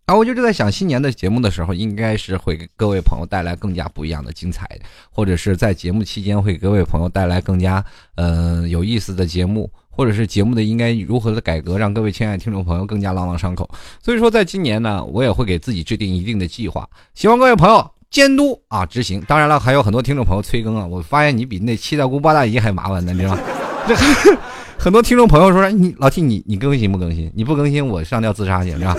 [0.06, 4.66] 啊，我就是在想，新年的节目的时候，应该是会给各位朋友带来更加不一样的精彩，
[5.10, 7.84] 或者是在节目期间会给各位朋友带来更加
[8.14, 13.68] 呃有意思的节目，或者是节目的应该如何的改革，让各位亲爱的听众朋友更加朗朗上口。
[14.02, 19.20] 所以说，在今年呢，我也会给自己制定一定的计划，希望各位朋友监督啊执行。
[19.28, 23.42] 当然了，还有很多听众朋友催更啊，我发现你比那七大姑八大姨还麻烦呢，你知道吗？
[23.88, 24.38] 这
[24.78, 27.30] 很多听众朋友说：“你老 T，你你更新不更新？
[27.34, 28.96] 你不更新，我上吊自杀去，是吧？”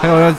[0.00, 0.38] 还有说：“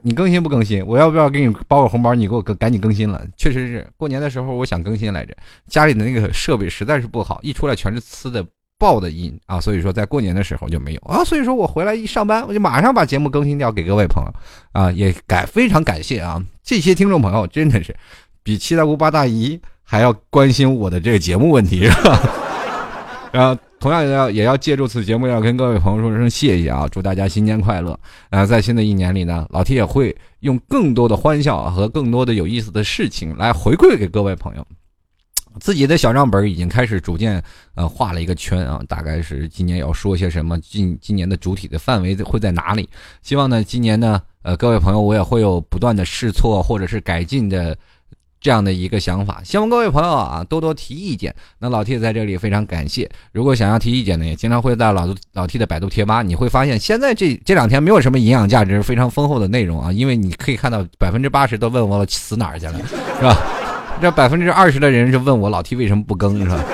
[0.00, 0.84] 你更新不更新？
[0.86, 2.14] 我要不要给你包个红包？
[2.14, 5.36] 你给我赶紧更新了。”确实是过年的时候，我想更新来着，
[5.68, 8.44] 家里的那个设备实在是不好，一出来全是呲的
[8.78, 11.22] 爆的音啊，所以说在过年的时候就没有啊。
[11.22, 14.32] 所以说我回来一上班，我就马上把节目更新掉给各位朋友
[14.72, 17.94] 啊，也感非常感谢啊，这些听众朋友真的是
[18.42, 22.20] 比七大姑八大姨还要关心我的这个节目问题，是吧？
[23.32, 26.86] 然后，同样也要也要借助此节目，要跟各位朋友说声谢谢啊！
[26.92, 27.98] 祝大家新年快乐！
[28.28, 34.66] 啊，在新的一年里呢，老 T 也会用更多的欢笑和更多的有意思的事情来回馈给各位朋友。
[35.60, 37.42] 自己的小账本已经开始逐渐
[37.74, 42.86] 呃画了一个圈啊，大概是今年要说些什么，今今年的主体的范围会在哪里？
[43.22, 47.74] 希望呢，今年呢，呃，各位朋友，我也会有不断的试错或者是改进的。
[48.42, 51.32] 这样的一个想法，希望各位朋友啊多多提意见。
[51.60, 53.08] 那老 T 在这里非常感谢。
[53.30, 62.74] 如果想要提意见呢，也经常会在老老 T 的百度贴吧，你会发现现在这这两天没有什么营养价值非常丰厚的内容啊，因为你可以看到百分之八十都问我死哪儿去了，
[63.16, 63.38] 是吧？
[64.00, 66.64] 这百分之二十的人是问我老 T 为什么不更，是吧？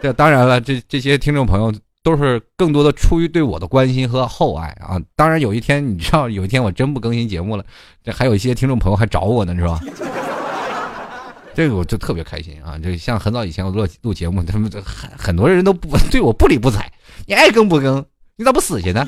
[0.00, 5.00] 这当然了，这这些听众朋友都是更多的出于对我的关心和厚爱啊。
[5.14, 7.64] 当然有一天你知道，有一天我真不更新节目了，
[8.02, 9.78] 这还有一些听众朋友还找我呢，是吧？
[11.54, 12.78] 这个我就特别开心啊！
[12.78, 16.86] 就像很早以前我录录节目，他们很很多人都不对我不理不睬，
[17.26, 18.04] 你爱更不更？
[18.36, 19.06] 你咋不死去呢？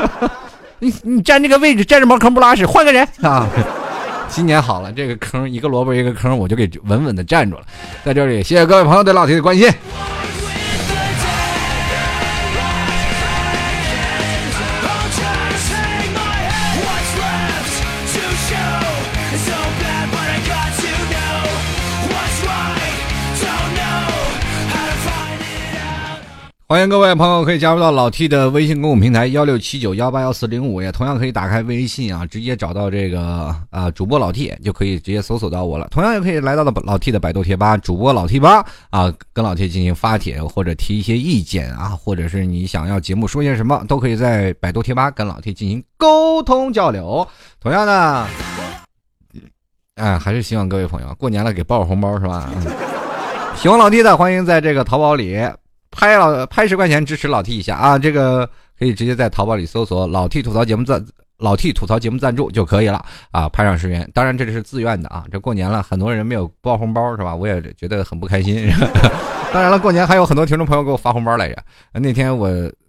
[0.80, 3.48] 你你占这个位置占着茅坑不拉屎，换个人啊！
[4.28, 7.62] 今年好了，这个坑一个萝卜一个坑，我就给稳稳的站住了。
[8.04, 9.66] 在这里，谢谢各位朋友对老铁的关心。
[26.70, 35.88] 欢迎各位朋友可以加入到老 T 的微信公众平台幺六七九幺八幺四零五，也同样可以打开微信啊，直接找到这个啊主播老 T，就可以直接搜索到我了。
[35.90, 47.26] 同样也可以来到的老 T 的百度贴吧，主播老 T 吧啊，跟老 T 进行发帖或者提一些意见啊，或者是你想要节目说些什么，都可以在百度贴吧跟老 T 进行沟通交流。
[47.62, 48.26] 同样的，
[49.94, 52.52] 哎，还是希望各位朋友过年了给包个红包是吧？
[53.56, 55.40] 喜欢老 T 的，欢迎在这个淘宝里。
[55.90, 57.98] 拍了拍十块钱支持老 T 一下啊！
[57.98, 58.48] 这个
[58.78, 61.04] 可以直接在淘宝里搜索“老 T 吐槽节目赞”，
[61.38, 63.48] 老 T 吐槽节目赞助就可以了啊！
[63.48, 65.24] 拍上十元，当然这里是自愿的啊！
[65.30, 67.34] 这过年了，很多人没有包红包是吧？
[67.34, 68.68] 我也觉得很不开心。
[69.52, 71.56] 当然了，过年还有很多听众朋友给我发红包来着。
[71.92, 72.48] 那天我。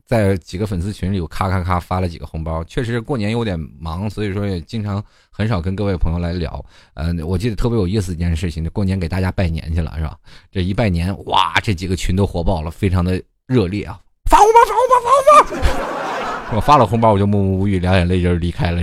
[0.09, 2.63] 在几个粉丝群里，我咔咔咔发了几个红包。
[2.63, 6.65] 确实过年有点忙，所以说也经常很少跟各位朋友来聊。
[6.95, 10.17] 嗯，我记得特别有意思一件事情，过年给大家拜年去了，是吧？
[10.51, 13.99] 这一拜年，哇，这几个群都火爆了，非常的热烈啊！
[14.27, 15.11] 发红包，发红包，发
[15.45, 15.59] 红
[16.49, 16.55] 包！
[16.55, 18.81] 我发了红包，我就默默无语，两眼泪就离开了。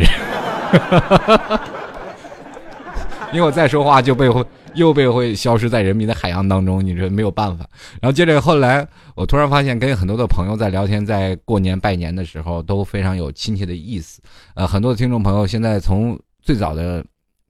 [3.32, 4.28] 因为我再说话就被。
[4.76, 7.68] 又被会消失在人民的海洋当中，你这没有办法。
[8.00, 14.22] 然后接着后来，我突然发现跟很多的朋友在聊天，在过年拜年的时候都非常有亲切的意思。
[14.54, 17.04] 呃，很多的听众朋友现在从最早的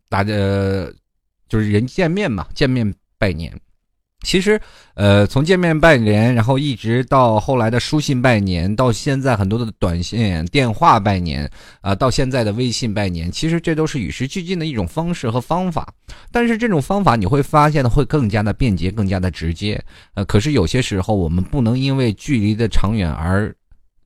[0.08, 0.32] 大家
[1.48, 3.52] 就是人见面嘛，见面拜年。
[4.24, 4.60] 其实，
[4.94, 11.48] 呃，从见面拜年，然后一直到后来的书信拜年，到现在很多的短信、电话拜年，
[11.80, 15.92] 啊，到现在的微信拜年，其实这都是与时俱进的一种方式和方法。
[16.32, 19.80] 但是这种方法你会发现的会更加的便捷，更加的直接。
[20.14, 23.54] 呃，可是有些时候我们不能因为距离的长远而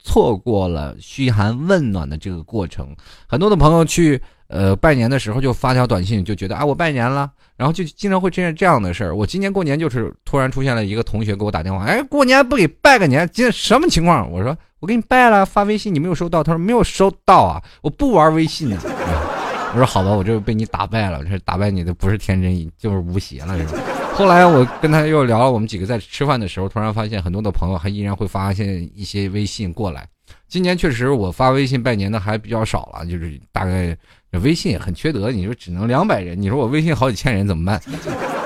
[0.03, 2.95] 错过了嘘寒问暖的这个过程。
[3.27, 4.21] 很多的朋友去。
[4.53, 9.15] 呃，拜年的时候就发条短信，就觉得啊，我拜年了，然后就经常会出现这样的事儿。
[9.15, 14.29] 我今年过年就是突然出现了一个同学给我打电话，哎，过年不给拜个年，今天什么情况？
[14.29, 18.77] 我说我给你拜了，发微信你没有收到，他说没有收到啊，我不玩微信呢。
[19.73, 24.00] 我说好吧，我这被你打败了，这打败你的不是天真，就是无邪了，是吧？
[24.15, 30.07] 后来我跟他又聊了，我们几个在吃饭的时候，突然发现很多的朋友还依然会发现一些微信过来。
[30.49, 33.97] 今年确实我发微信拜年的还比较少了，就是大概。
[34.45, 37.83] 微信也很缺德，你说只能两百人，你说我微信好几千人怎么办？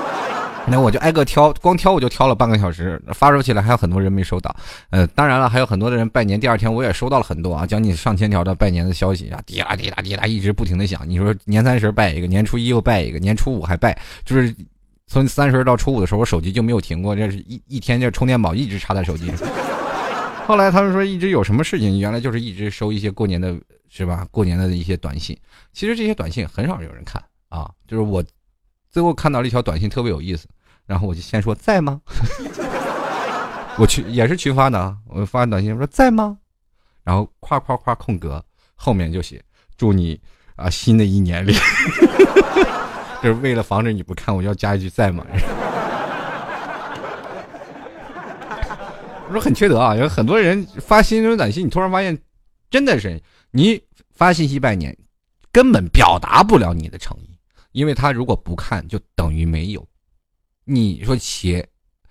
[0.66, 4.56] 那我就挨个挑，光挑我就挑了半个小时，发出去了还有很多人没收到。
[4.88, 11.02] 呃，当然了，还有很多的人拜年，第二天我也收到了很多啊，将近上千条的拜年的消息啊，滴答滴答滴答一直不停的响。
[11.06, 14.56] 你说年三十拜一个，年初一又拜一个，年初五还拜，就是
[15.14, 19.48] 从三十到初五的时候，我手机就没有停过，这是一一天这充电宝一直插在手机上。
[20.44, 23.56] 后来他们说一直有什么事情，原来就是一直收一些过年的。
[23.96, 24.26] 是吧？
[24.32, 25.38] 过年的一些短信，
[25.72, 27.70] 其实这些短信很少有人看啊。
[27.86, 28.24] 就是我
[28.90, 30.48] 最后看到了一条短信，特别有意思，
[30.84, 32.00] 然后我就先说在吗？
[33.78, 36.36] 我群也是群发的啊，我发短信说在吗？
[37.04, 39.40] 然后夸夸夸空格，后面就写
[39.76, 40.20] 祝你
[40.56, 41.54] 啊新的一年里，
[43.24, 45.24] 就是为了防止你不看，我要加一句在吗？
[49.26, 52.18] 我说很缺德啊，有很多人发新春短信，你突然发现
[52.68, 53.18] 真的是。
[53.50, 54.94] 你发信息拜年，
[55.50, 57.38] 根本表达不了你的诚意，
[57.72, 59.88] 因为他如果不看，就等于没有。
[60.64, 61.66] 你说携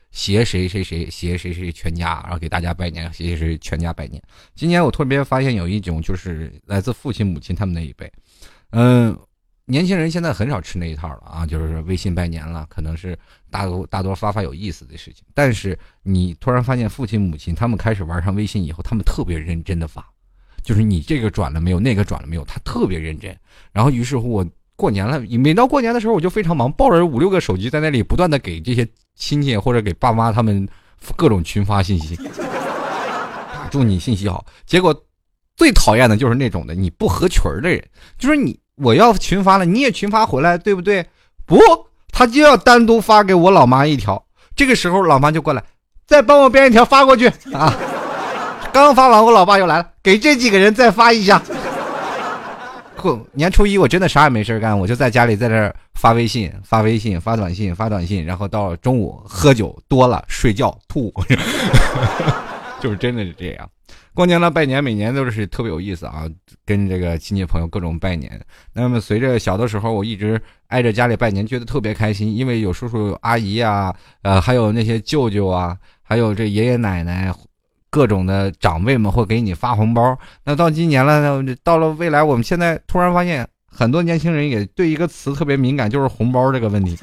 [0.09, 4.19] 携谁谁谁携谁谁全家，然后给大家拜年，携谁谁全家拜年。
[4.55, 8.11] 今年我特别发现有一种就是来自父亲母亲他们那一辈，
[8.71, 9.15] 嗯，
[9.65, 13.17] 年轻人现在很少吃那一套了啊，就是微信拜年了，可能是
[13.49, 15.23] 大多大多发发有意思的事情。
[15.33, 20.05] 但是你突然发现父亲母亲他们开始玩上微信以后，他们特别认真的发。
[20.61, 23.37] 就是你这个转了没有，那个转了没有，他特别认真。
[23.73, 30.65] 然后于是乎，我过年了，每到过年的时候，我就非常忙，抱着五六个手机在那里不断的给这些亲戚或者给爸妈他们
[31.17, 32.17] 各种群发信息，
[33.69, 34.45] 祝你信息好。
[34.65, 35.05] 结果
[35.57, 37.85] 最讨厌的就是那种的你不合群的人，
[38.17, 41.05] 就是你我要群发了，你也群发回来，对不对？
[41.45, 41.59] 不，
[42.11, 44.23] 他就要单独发给我老妈一条。
[44.55, 45.63] 这个时候老妈就过来，
[46.05, 47.73] 再帮我编一条发过去啊。
[48.71, 51.41] 刚发完，我老爸又来了，给这几个人再发一下。
[53.33, 61.13] 年初一我真的啥也没事干，我就在家里在这发微信、发微信、发短信、发短信，然后到中午喝酒多了睡觉吐，
[62.79, 63.69] 就是真的是这样。
[64.13, 66.25] 过年了拜年，每年都是特别有意思啊，
[66.65, 68.39] 跟这个亲戚朋友各种拜年。
[68.73, 77.33] 那么随着小的时候，我一直挨着家里拜年，觉得特别开心，因为有叔叔阿姨啊，呃，还有那些舅舅啊，还有这爷爷奶奶。
[77.89, 80.17] 各种的长辈们会给你发红包。
[80.43, 86.97] 那到今年了，到了未来，我们现在突然发现，很多年轻人也对一个词特别敏感，就是红包这个问题。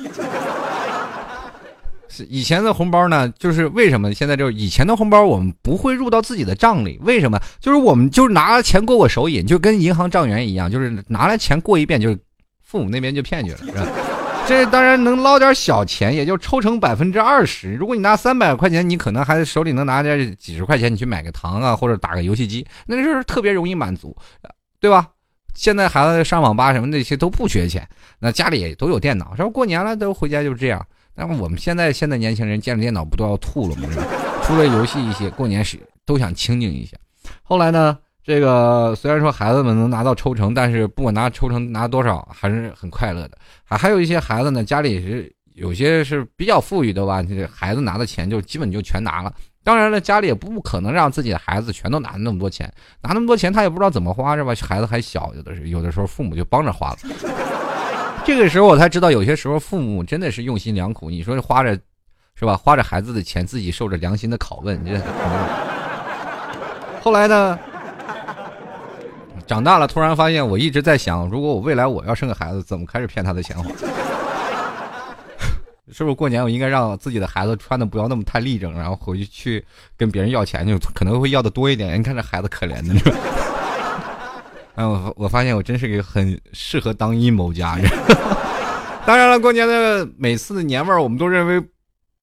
[2.29, 6.99] 以前的红包呢，就是为什么现在就是以前的红包我们不会入到自己的账里？
[7.03, 7.41] 为什么？
[7.61, 12.17] 就是我们就是拿了钱过过手瘾，就跟银行账员一样，就是拿来钱过一遍，就
[12.63, 13.87] 父母那边就骗去了，是吧？
[14.49, 17.75] 这当然能捞点小钱，也就抽成百分之二十。
[17.75, 24.17] 如果你拿三百块钱，你可能还手里能拿点几十块钱，你去买个糖啊，或者打个游戏机，那就是特别容易满足，
[24.81, 25.07] 对吧？
[25.55, 27.87] 现在孩子上网吧什么那些都不缺钱，
[28.19, 30.85] 那家里也都有电脑，说过年了都回家就这样。
[31.15, 33.89] 那么我们现在现在年轻人见了电脑不都要吐了吗？
[34.45, 36.97] 除了游戏一些，过年时都想清静一下。
[37.43, 37.99] 后来呢？
[38.23, 43.39] 这个虽然说孩子们能拿到抽成，但是不管拿抽成拿多少，还是很快乐的。
[43.65, 49.33] 还还有一些孩子呢，家里是有些是比较富裕的吧，这孩子拿的钱就基本就全拿了。
[49.65, 52.71] 当然了，家里也不可能让自己的孩子全都拿那么多钱，
[53.03, 54.55] 拿那么多钱他也不知道怎么花，是吧？
[54.61, 56.99] 孩子还小，有的是有的时候父母就帮着花了。
[58.25, 61.11] 这个时候我才知道，有些时候父母真的是用心良苦。
[61.11, 61.79] 你说花着，
[62.35, 62.57] 是吧？
[62.57, 64.83] 花着孩子的钱，自己受着良心的拷问。
[64.85, 65.01] 这
[67.03, 67.59] 后来呢？
[69.47, 73.69] 长大了，突然发现，我一直在想，如果我未来我要生个孩子，怎么开始骗他的钱花？
[75.93, 79.65] 是不是过年我应该让自己的孩子穿的不要那么太立正，然后回去去
[79.97, 81.99] 跟别人要钱，就可能会要的多一点。
[81.99, 82.95] 你看这孩子可怜的，
[84.75, 87.91] 哎，我我发现我真是个很适合当阴谋家人。
[89.07, 91.63] 当然了，过年的每次的年味儿，我们都认为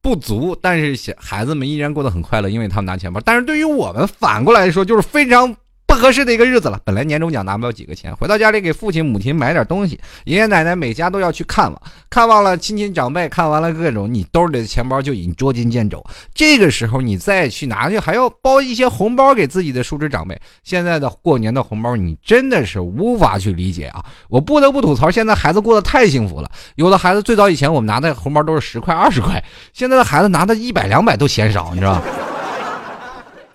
[0.01, 3.19] 不足，但是小孩子们依然过得很快乐，因为他们拿钱包。
[3.25, 5.55] 但是对于我们反过来说，就是非常。
[5.97, 6.79] 合适的一个日子了。
[6.85, 16.03] 本来年终奖拿不了几个钱，回到家里给父亲母亲买点东西，爷爷奶奶每家都要去看望，看望了亲戚长辈，看完了各种，你兜里的钱包就已经捉襟见肘。
[16.33, 20.39] 这个时候你再去拿去，还要包一些红包给自己的叔侄长辈。
[20.63, 24.05] 现在的过年的红包，你真的是无法去理解啊！
[24.29, 26.49] 我不得不吐槽，现在孩子过得太幸福了。
[26.75, 29.43] 有的孩子最早以前我们拿的红包都是十块、二十块，
[29.73, 32.03] 现在的孩子拿的一百、两百都嫌少，你知道吧？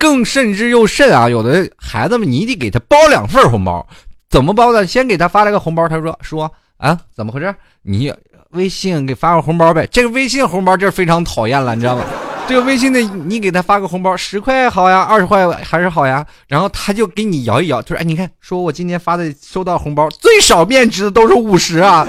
[0.03, 1.29] 更甚至又甚啊！
[1.29, 3.87] 有的孩子们，你得给他包两份红包，
[4.29, 4.85] 怎么包呢？
[4.85, 7.55] 先给他发了个红包，他说说啊，怎么回事？
[7.83, 8.13] 你
[8.49, 9.87] 微信给发个红包呗。
[9.89, 12.03] 这个微信红包就是非常讨厌了，你知道吗？
[12.49, 16.27] 这个微信的你给他发个红包，十块好呀，二十块还是好呀。
[16.49, 22.05] 然后他就给你摇一摇，就说哎，你看，说我今天发的收到红包最少面值的都是五十啊。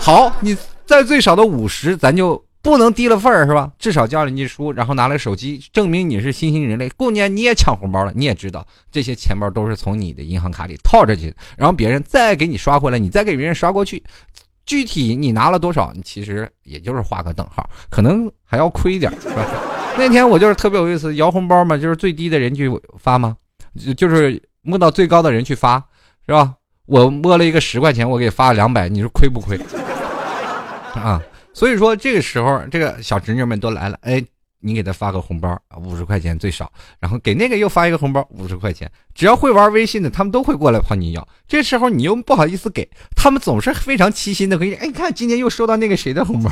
[0.00, 0.56] 好，你
[0.86, 2.42] 在最少的五十，咱就。
[2.62, 3.70] 不能低了份儿是吧？
[3.78, 6.88] 至少交了你书，然后拿了手机证明你是新兴人类。
[6.90, 14.02] 过年你也抢红包了，你也知道这些钱包都是从你的银行卡里套着去，然后别人再给你刷回来，你再给别人刷过去。
[14.64, 19.44] 具体你拿了多少，你其实也就是画个等号，可能还要亏点，是吧？
[19.98, 23.36] 那天我就是特别有意思，摇红包嘛，就是最低的人去发吗？
[23.96, 25.82] 就是摸到最高的人去发，
[26.26, 26.54] 是吧？
[26.86, 29.58] 我摸了一个十块钱，我给发了两百，你说亏不亏？
[30.94, 31.20] 啊？
[31.54, 34.24] 所以说这个时候，这个小侄女们都来了，哎，
[34.60, 41.28] 你给他发个红包啊，五十块钱最少，然后给那个又发一个红包，五十块钱，只要会玩微信的，他们都会过来跑你要。
[41.46, 46.50] 这时候你又不好意思给他们，总是非常齐心的可以，哎，看今天又收到那个谁的红包，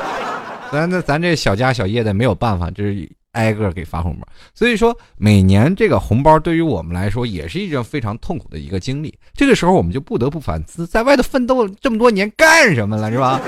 [0.70, 4.28] 咱那咱这小家小业的没有办法，就是挨个给发红包。
[4.54, 9.12] 所以说每年这个红包对于我们来说也是一件非常痛苦的一个经历。
[9.34, 13.40] 这个时候我们就不得不反思，在外头奋斗这么多年干什么了，是吧？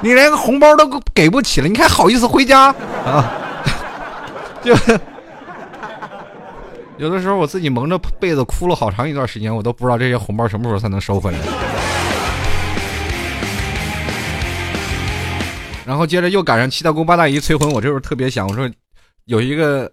[0.00, 2.74] 你连个红包都给不起了，你还好意思回家
[3.04, 3.32] 啊？
[4.62, 4.74] 就
[6.98, 11.38] 有的时候我自己蒙着被子哭了好长一段时间，我都不知道这些红包什么时候才能收回来。
[15.84, 18.68] 然后接着又赶上七大姑八大姨催婚，我这时候特别想，我说
[19.26, 19.90] 有一个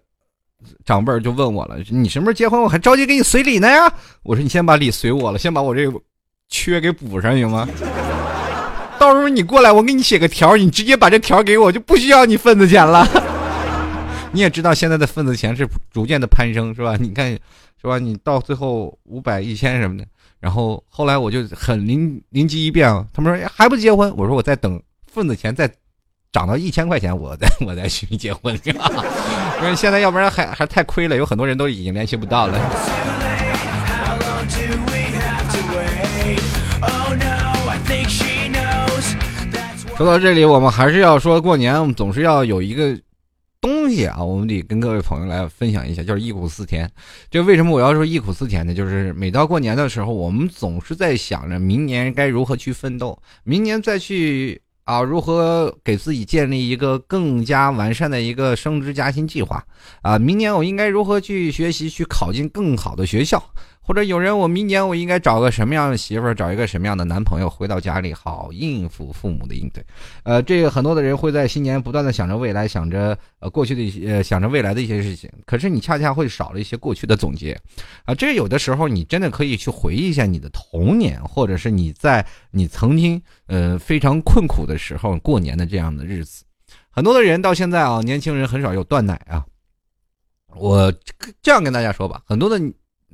[0.85, 2.61] 长辈就问我了：“你什么时候结婚？
[2.61, 3.91] 我还着急给你随礼呢呀？”
[4.23, 5.99] 我说：“你先把礼随我了，先把我这个
[6.49, 7.67] 缺给补上行吗？”
[9.03, 13.05] 到时候你过来，我给你写个条，你直接把这条给我，就不需要你份子钱了。
[14.31, 16.95] 你也知道现在的份子钱是逐渐的攀升，是吧？
[16.97, 17.29] 你看，
[17.81, 17.99] 是吧？
[17.99, 20.05] 你到最后五百、一千什么的，
[20.39, 24.81] 然后后来我就很灵灵机一变啊，他们说还不结婚，我说我在等
[25.11, 25.69] 份子钱再
[26.31, 28.73] 涨到一千块钱，我再我再 去结婚，因
[29.65, 32.57] 为现在要不然还还太亏了，有很多人都已经联系不到了。
[39.95, 42.99] 说到这里，我们还是要说，过年我们总是要有一个
[43.61, 46.89] 东西啊，我们得跟各位朋友来分享一下，就是忆苦思甜。
[47.29, 48.73] 这为什么我要说忆苦思甜呢？
[48.73, 59.63] 就是每到过年的时候，我们总是在想着明年该如何去奋斗，明年再去啊，如何给自己建立一个更加完善的一个升职加薪计划
[60.01, 63.41] 啊，明年我应该如何去学习，去考进更好的学校。
[63.85, 69.85] 或者有人，我明年我应该找个什么样的媳妇儿，找一个什么样的男朋友，回到家里好应付父母的应对。
[70.23, 75.29] 呃，这个很多的人会在新年不断的想着未来，想着呃过去的一些，呃想着未来的一些事情。
[75.45, 77.59] 可是你恰恰会少了一些过去的总结，
[78.05, 86.45] 啊，这有的时候你真的可以去回忆一下你的童年，或者是你在你曾经呃非常困苦的时候过年的这样的日子。
[86.89, 89.43] 很多的人到现在啊，年轻人很少有断奶啊。
[90.55, 90.89] 我
[91.41, 92.57] 这样跟大家说吧，很多的。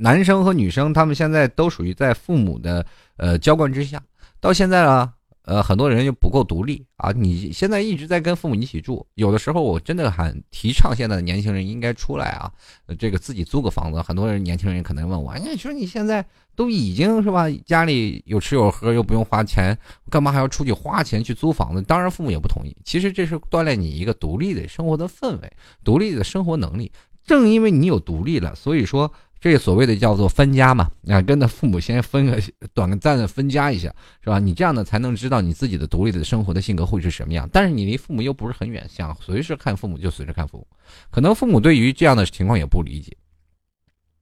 [0.02, 2.86] 男生和女生，他们现在都属于在父母的
[3.18, 4.02] 呃娇惯之下，
[4.40, 7.12] 到现在呢，呃，很多人又不够独立啊。
[7.12, 12.50] 你现在一直在跟父母一起住，有的时候我真的很提倡现在的年轻人应该出来啊，
[12.98, 14.02] 这个自己租个房子。
[14.02, 16.26] 很多人年轻人可能问我，哎你说你现在
[16.56, 19.78] 都已经是吧，家里有吃有喝，又不用花钱，
[20.10, 21.82] 干嘛还要出去花钱去租房子？
[21.82, 22.74] 当然父母也不同意。
[22.86, 25.52] 其实这是锻炼你一个独立的生活的氛围，
[25.84, 26.90] 独立的生活能力。
[27.26, 29.12] 正因为你有独立了，所以说。
[29.42, 32.42] 这所谓的叫做分家嘛，啊，跟着父母先分个
[32.74, 33.88] 短暂的分家一下，
[34.22, 34.38] 是吧？
[34.38, 37.50] 你这样呢才能知道你自己的独立的生活的性格会是什么样。
[37.54, 40.68] 但是你离父母又不是很远，想随时看父母就随时看父母，
[41.10, 43.16] 可能父母对于这样的情况也不理解。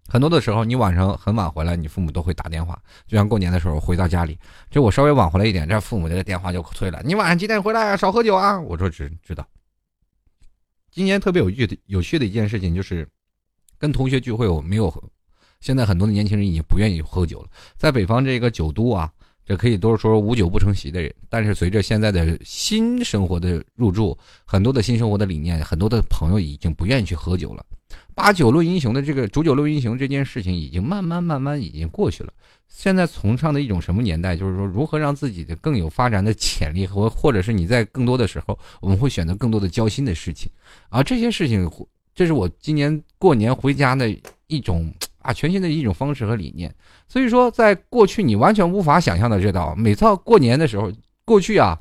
[0.07, 4.37] 很多的时候，你晚上很晚回来，你父母都会打电话，就像过年的时候回到家里，
[4.69, 7.97] 这我稍微晚回来一点，这父母这个电话就催了，你晚上几点回来啊？
[7.97, 8.59] 少喝酒啊！
[8.61, 9.43] 我说知知道。
[10.91, 13.07] 今年特别有趣的有趣的一件事情就是。
[13.77, 14.93] 跟同学聚会，我没有。
[15.59, 17.49] 现在很多的年轻人已经不愿意喝酒了。
[17.77, 19.11] 在北方这个酒都啊，
[19.45, 21.13] 这可以都是说无酒不成席的人。
[21.29, 27.65] 但是随着现在的新生活的入驻，很多的新生活的理念，很多的朋友已经不愿意去喝酒了。
[28.13, 32.33] 把酒论英雄的这个煮酒论英雄这件事情，已经慢慢慢慢已经过去了。
[32.67, 40.51] 现在崇尚的一种什么年代，就是说如何让自己的更有发展的潜力，和或者是你在更多的时候，我们会选择更多的交心的事情。
[40.89, 41.69] 而这些事情，
[42.17, 44.09] 这是我今年过年回家的
[44.47, 46.73] 一种啊全新的一种方式和理念。
[47.07, 50.91] 所以说，在过去你完全无法想象的这道，每到过年的时候，
[51.23, 51.77] 过去啊，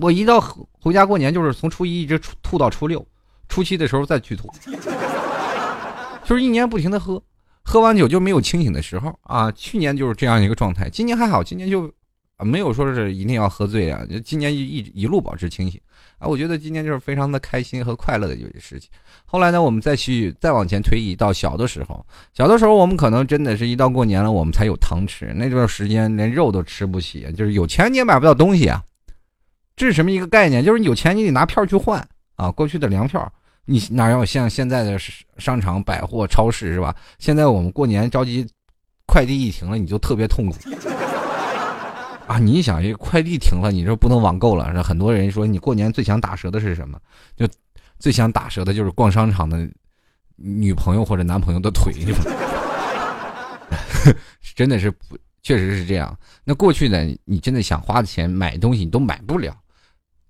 [0.00, 0.40] 我一到
[0.80, 3.04] 回家过年，就是从初一一直吐到初六，
[3.48, 4.48] 初七的时候再去吐。
[6.24, 7.20] 就是一年不停的喝，
[7.64, 9.50] 喝完酒就没有清醒的时候啊。
[9.50, 11.92] 去年就是这样一个状态，今年还好，今年就
[12.36, 14.02] 啊没有说是一定要喝醉啊。
[14.24, 15.80] 今年一一一路保持清醒
[16.18, 16.26] 啊。
[16.26, 18.90] 我觉得今年就是非常的开心和快乐的一件事情。
[19.24, 25.32] 后来呢，我们再去再往前推移到小的时候，小的时候我们可能真的是一到过年了，我们才有糖吃。
[25.34, 28.82] 那段时间连肉都吃不起，就是有钱你也买不到东西啊。
[29.76, 30.64] 这是什么一个概念？
[30.64, 32.06] 就是有钱你得拿票去换
[32.36, 33.32] 啊，过去的粮票。
[33.66, 34.98] 你哪有像现在的
[35.38, 36.94] 商场、百货、超市是吧？
[37.18, 38.46] 现在我们过年着急，
[39.06, 40.56] 快递一停了，你就特别痛苦
[42.26, 42.38] 啊！
[42.38, 44.82] 你想，这快递停了，你说不能网购了。
[44.82, 46.98] 很多人说，你过年最想打折的是什么？
[47.36, 47.46] 就
[47.98, 49.68] 最想打折的就是逛商场的
[50.36, 51.92] 女朋友或者男朋友的腿，
[54.54, 56.16] 真的是不，确实是这样。
[56.44, 59.54] 那过去呢，你真的想花的钱买东西，你都买不了，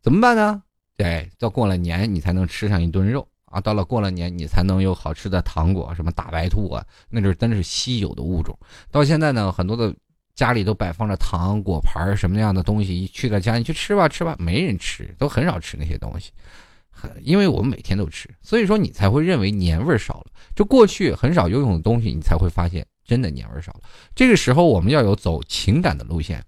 [0.03, 0.63] 怎么办呢？
[0.97, 3.61] 对，到过了年你才能吃上一顿肉啊！
[3.61, 8.57] 到了过了年你才能有好吃的糖果，什么大白兔啊，那就是真是稀有的物种。
[8.91, 9.95] 到现在呢，很多的
[10.35, 16.32] 家里都摆放着糖果盘什么样的东西，一去到家你去吃吧吃吧，没人吃，都很少吃那些东西。
[16.91, 20.26] 很因为我们每天都吃，所以说你才会认为年味少了。
[20.55, 23.80] 就过去很少游泳的东西，你才会发现真的年味少了。
[24.14, 26.45] 这个时候我们要有走情感的路线。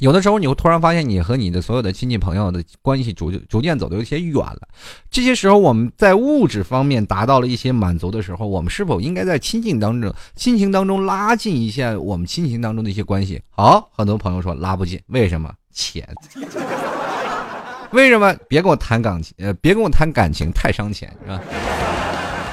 [0.00, 4.68] 有的时候，你会突然发现，你和你的所有的亲戚朋友的关系逐逐渐走的有些远了。
[5.10, 13.40] 这些时候，我们在物质方面达到了一些满足的时候，我们是否应该在亲近当中、亲情当中拉近一下我们亲情当中的一些关系？
[13.48, 15.50] 好，很多朋友说拉不近，为什么？
[15.72, 16.06] 钱。
[17.92, 18.34] 为什么？
[18.48, 21.40] 别跟我谈感情，呃，别跟我谈感情，太伤钱，是吧？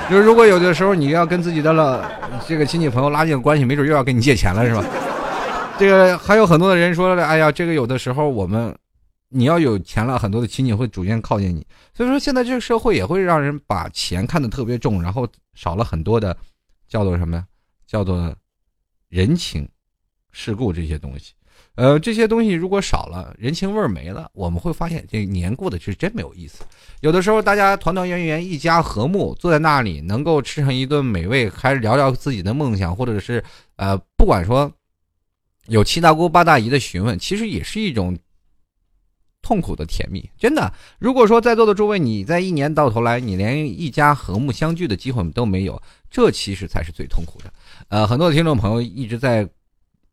[0.10, 2.10] 就是如果有的时候你要跟自己的了
[2.48, 4.84] 这个亲戚朋友拉近关系，没准又要跟你借钱了，是吧？
[5.80, 8.74] 这个还有很多的人说了，哎呀，这个有的时候我们，
[9.30, 11.66] 你要有钱了，很多的亲戚会逐渐靠近你。
[11.94, 16.38] 所以说，现在这个社会也会让人把钱看得特别重，然后少了很多的，
[16.88, 17.46] 叫做什么呀？
[17.88, 18.34] 叫做
[19.10, 19.68] 人情
[20.32, 21.34] 世故这些东西。
[21.76, 26.64] 呃，这些东西如果少了，人情味儿没了，我们会发现这年过得是真没有意思。
[27.02, 33.44] 有的时候大家团团圆圆，一家和睦，坐在那里能够吃上一顿美味，还是聊聊自己的梦想，或者是
[33.76, 34.72] 呃，不管说。
[35.68, 38.18] 有七大姑八大姨的询问，其实也是一种
[39.42, 40.30] 痛苦的甜蜜。
[40.38, 47.54] 真的，如果说在座的诸位，你在一年到头来，你连一家和睦相聚的机会都没有，这其实才是最痛苦的。
[47.88, 49.48] 呃，很多的听众朋友一直在，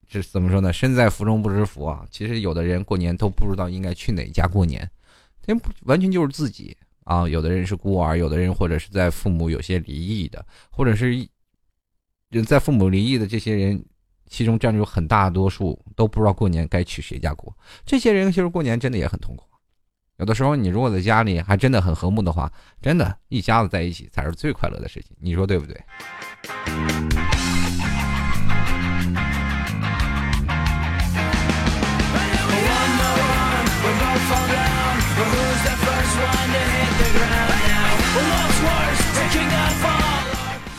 [0.08, 0.72] 这怎么说呢？
[0.72, 2.06] 身在福中不知福啊。
[2.10, 4.88] 其实有的人过年都不知道应该去哪家过年，
[5.46, 7.28] 因为完全就是自己啊。
[7.28, 11.26] 有的人是孤儿，有的人或者是在父母有些离异的，或者是
[12.46, 13.84] 在父母离异的这些人。
[14.30, 17.54] 其中占有很大多数都不知道过年该去谁家过，
[17.84, 19.44] 这些人其实过年真的也很痛苦。
[20.18, 22.50] 有的时候你如果在家里还真的很和睦的话，
[22.80, 25.76] 真的一家子在一起才是最快乐的事情，你说对不对？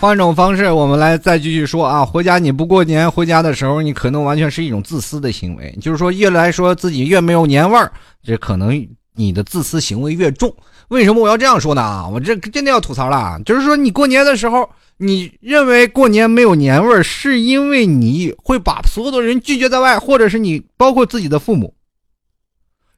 [0.02, 2.04] 换一种方式，我们来再继续说啊。
[2.04, 5.72] 回家你不过年，回家的时候你可能完全是一种自私的行为。
[5.80, 7.92] 就是说，越来说自己越没有年味儿，
[8.24, 10.52] 这可能你的自私行为越重。
[10.88, 11.84] 为什么我要这样说呢？
[11.84, 13.40] 啊，我这真的要吐槽了。
[13.46, 21.72] 就是说，你过年的时候，你认为过年没有年味儿，是因为你会把所有的人拒绝在外，或者是你包括自己的父母，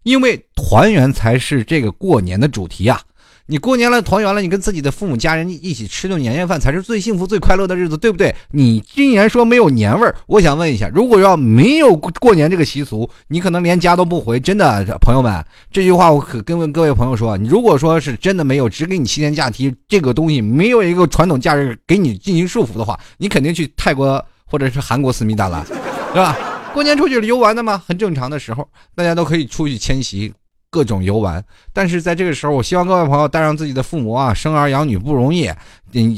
[0.04, 3.02] 因为团圆才是这个过年的主题啊。
[3.48, 8.34] 你过年了，团圆了，你跟自己的父母家人一起吃顿年夜饭，才是最幸福、最快乐的日子，对不对？
[8.52, 14.40] 你竟然说没有年味儿，我想问一下，如果要没有过年这个习俗，你可能连家都不回。
[14.40, 26.38] 真的，朋友们，这句话我可跟各位朋友说，你如果说是真的没有，只给你七天假期这个东西，没有一个传统假日给你进行束缚的话，你肯定去泰国或者是韩国思密达了，是吧？
[26.74, 28.66] 过年出去游玩的嘛，很正常的时候，
[28.96, 30.34] 大家都可以出去迁徙。
[30.74, 35.48] 各种游玩，但是在这个时候，我希望各位朋友带上自己的父母啊，生儿养女不容易。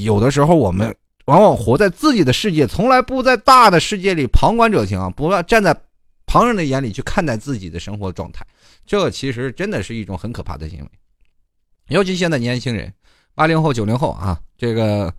[0.06, 0.96] 有的时候我们
[1.26, 5.76] 往往活在自己的世界，从来不在大的世界里旁观者清啊，不要站在。
[6.28, 8.44] 旁人的眼里去看待自己的生活状态，
[8.84, 10.90] 这其实真的是一种很可怕的行为。
[11.90, 12.92] 尤其现在年轻人，
[13.36, 15.14] 八零后、九零后啊，这个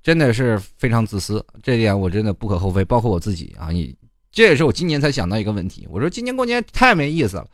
[0.00, 2.84] 真的是非常自私，这点我真的不可厚非。
[2.84, 3.94] 包括我自己啊，你
[4.30, 7.46] 这也是我今年才想到一个问题，我说今年过年太没意思了，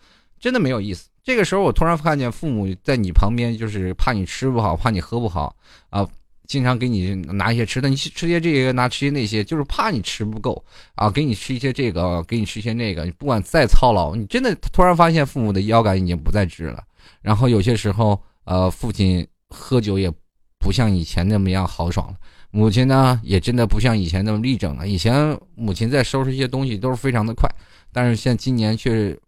[0.45, 1.09] 真的没有意思。
[1.22, 5.57] 这个时候我突然看见父母在你旁边，就是怕你吃不好，怕你喝不好
[5.88, 6.07] 啊。
[6.47, 10.62] 经常给你拿一些吃的，你吃些这个，拿吃些那些，就是怕你吃不够
[10.97, 13.07] 啊，给你吃一些这个，给你吃一些那个。
[13.07, 16.84] 你不管再操劳，你真的突然发现父母的腰杆已经不再直了。
[17.22, 20.12] 然后有些时候，呃，父亲喝酒也
[20.59, 22.16] 不像以前那么样豪爽了，
[22.51, 24.86] 母亲呢也真的不像以前那么立正了。
[24.86, 27.49] 以前母亲在收拾一些东西都是非常的快，
[27.90, 29.18] 但是现今年却。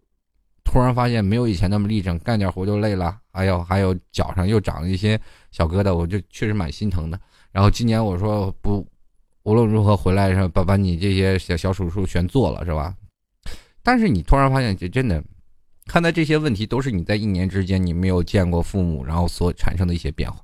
[0.69, 3.17] 突然发现没有以前那么立正，干点活就累了。
[3.31, 7.17] 哎呦，还有脚上又长了一些小疙瘩，我就确实蛮心疼的。
[7.53, 8.85] 然后今年我说不，
[9.43, 12.93] 无论如何回来是把把你这些小小手术全做了，是吧？
[13.81, 15.23] 但是你突然发现，这真的，
[15.85, 20.43] 看待这些问题都是你在一年之间你没有见过父母，然后所产生的一些变化，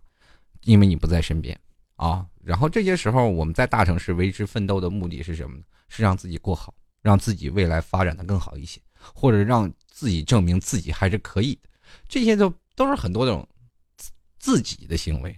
[0.63, 1.55] 因为你不在身边
[1.97, 2.25] 啊。
[2.41, 5.63] 然后这些时候我们在大城市为之奋斗的目的是什么呢？
[5.89, 8.79] 是让自己过好，让自己未来发展的更好一些，
[9.13, 9.69] 或者让。
[10.03, 11.69] 自己证明自己还是可以的，
[12.09, 13.47] 这些都都是很多种
[14.37, 15.33] 自己的行为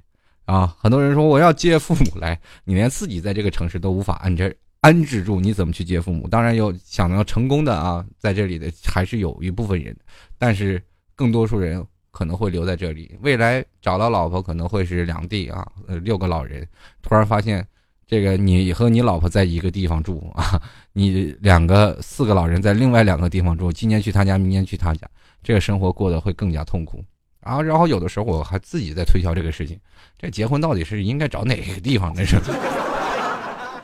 [0.45, 0.75] 啊。
[0.79, 6.27] 很多人说我要接父母来，你连自己在这个城市都无法安置安置住，你怎么去接父母？
[6.27, 9.95] 当然有想要成功的啊，在这里的还是有一部分人，
[10.39, 13.15] 但是更多数人可能会留在这里。
[13.21, 16.67] 未来找到老婆可能会是两地啊，呃，六个老人
[17.03, 17.63] 突然发现。
[18.07, 20.61] 这个你和你老婆在一个地方住啊，
[20.93, 25.07] 你两个四个老人在另外两个地方住，今年去他家，明年去他家，
[25.43, 27.03] 这个生活过得会更加痛苦
[27.41, 27.61] 啊。
[27.61, 29.75] 然后有的时候我还自己在推销这个事情，
[30.19, 32.13] 这结婚到底是应该找哪个地方？
[32.13, 32.35] 这是，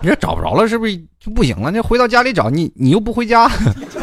[0.02, 1.72] 你这找不着了，是不是就不行了？
[1.72, 3.50] 你回到家里找你，你又不回家，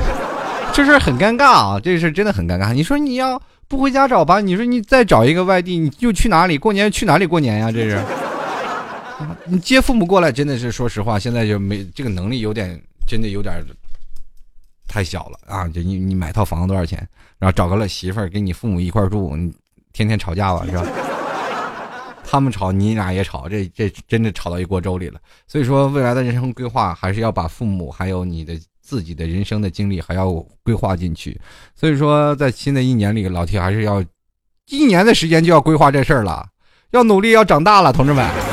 [0.75, 1.81] 这事很尴尬啊！
[1.81, 2.73] 这事真的很尴尬。
[2.73, 4.41] 你说你要不回家找吧？
[4.41, 6.91] 你说你再找一个外地，你就去哪里过年？
[6.91, 7.71] 去哪里过年呀？
[7.71, 8.01] 这是。
[9.47, 13.63] 你接父母过来真的是，说实话，现在就没这个能力，有点真的有点
[14.87, 15.69] 太小了啊！
[15.69, 16.99] 就你你买套房子多少钱？
[17.39, 19.53] 然后找个了媳妇儿跟你父母一块住，你
[19.93, 20.87] 天天吵架吧，是吧？
[22.25, 25.21] 他们吵，你俩也吵，这这真的吵到一锅粥里了。
[25.47, 30.31] 所以说，未来的人生规划还是要把父母还有你的自己的人生的经历还要
[30.63, 31.39] 规划进去。
[31.75, 34.05] 所以说，在新的一年里，老铁还是要
[34.69, 36.47] 一年的时间就要规划这事儿了，
[36.91, 38.48] 要努力，要长大了，同志们。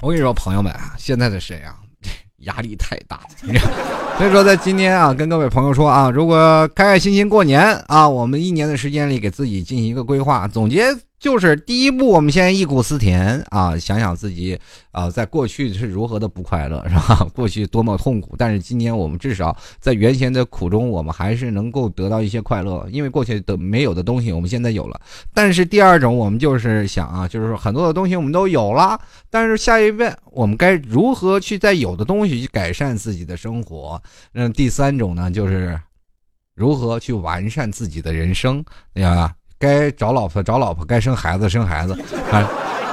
[0.00, 1.74] 我跟你说，朋友们啊，现在的谁啊，
[2.46, 3.60] 压力太大了。
[4.16, 10.84] 所以说，在今天啊，跟各位朋友说啊，如果开开心心过年啊，我们一年的时间里给自己进行一个规划总结。
[11.18, 14.58] 就是第一步，我们先忆苦思甜啊，想想自己
[14.92, 17.26] 啊，在过去是如何的不快乐，是吧？
[17.34, 25.00] 过去多么痛苦，但是今年我们至少在原先的苦中，我们还是能够得到一些快乐，因为过去的没有的东西，我们现在有了。
[25.34, 34.00] 但是第二种，我们就是想啊，就是说很多的东西我们都有了，但是下一步我们该如何去在有的东西去改善自己的生活？
[34.32, 35.80] 那第三种呢，就是
[36.54, 38.64] 如何去完善自己的人生，
[38.94, 39.34] 对吧？
[39.58, 41.92] 该找老婆找老婆，该生孩子生孩子，
[42.30, 42.48] 啊，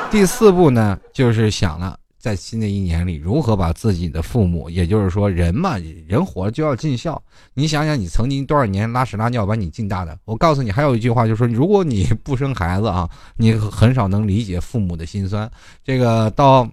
[0.10, 7.22] 第四步呢，就是想了在新的一年里如何把自己的父母，也就是说人嘛，人活就要尽孝。
[7.54, 13.08] 你想想，你曾经多少年拉屎拉尿把你尽大的，我告诉你，还有一句话就是说，如果你不生孩子啊，
[13.38, 15.48] 你很少能理解父母的心酸。
[15.84, 16.68] 这个到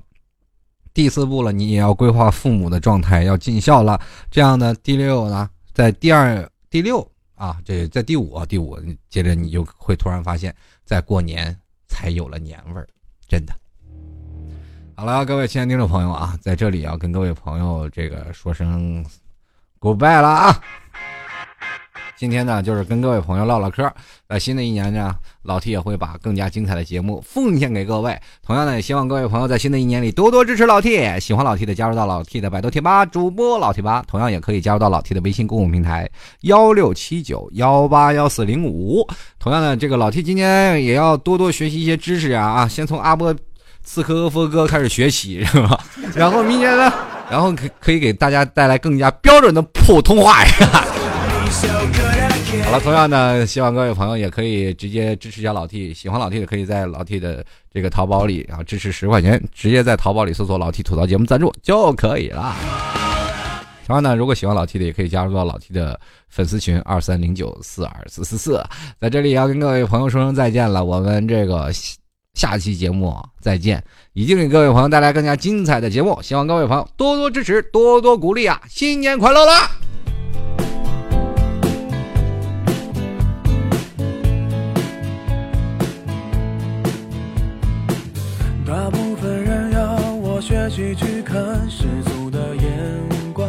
[0.94, 4.00] 第四步了，你也要规划父母的状态，要尽孝了。
[4.30, 7.06] 这样呢，第六呢，在第二第六。
[7.42, 8.78] 啊，这在第五，第五，
[9.08, 12.86] 接着你就会突然发现，在过年才有了年味儿，
[13.26, 13.52] 真的。
[14.94, 19.04] 好了，各位亲爱的听众朋友啊，在这里要跟各位朋友这个说声
[19.80, 20.62] goodbye 了啊。
[22.22, 23.82] 今天呢，就是跟各位朋友唠唠嗑。
[24.28, 25.12] 在新的一年呢，
[25.42, 28.16] 老 T 也会把更加精彩的节目奉献给各位。
[28.46, 31.18] 同样呢，也希望各位朋友在新的一年里多多支持老 T。
[31.18, 34.04] 喜欢老 T 的，加入到老 T 的百度贴吧主播老 T 吧。
[34.06, 36.08] 同样也可以加入到老 T 的微信公共平台
[36.42, 39.04] 幺六七九幺八幺四零五。
[39.40, 42.68] 同样的，这个老 T 今天也要多多学习一些知识啊啊！
[42.68, 43.34] 先从阿波
[43.82, 45.76] 刺客阿佛哥开始学习是吧？
[46.14, 46.92] 然后明年呢，
[47.28, 50.50] 然后可可以给大家带来更加标准的普通话呀。
[52.60, 57.42] 好了，同样呢，希望各位朋友也可以直接支持一下老 T，喜欢老 T 的可以在老 T 的
[57.72, 62.54] 这个淘宝里，啊支持十块钱，直接在淘宝里搜索“老 T 吐槽节目赞助”就可以了。
[63.86, 65.98] 同样呢，如果喜欢老 T 的，也可以加入到老 T 的
[66.28, 68.62] 粉丝群二三零九四二四四四。
[69.00, 71.70] 在这里要跟各位朋友说声再见了，我们这个
[72.34, 73.82] 下期节目再见，
[74.12, 78.60] 已经给各位朋友带来更加精彩的节目，希望各位朋友多多支持，多多鼓励啊！
[78.68, 79.70] 新年快乐啦！
[90.72, 92.64] 一起去看世俗的眼
[93.34, 93.46] 光，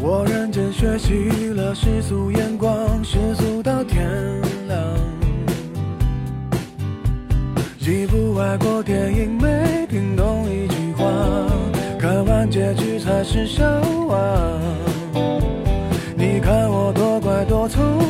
[0.00, 4.10] 我认真学习了世俗眼光，世俗到天
[4.66, 4.76] 亮。
[7.78, 11.06] 几部外国电影没听懂一句话，
[11.96, 13.64] 看完结局才是笑
[14.08, 14.18] 话。
[16.16, 18.09] 你看我多乖多聪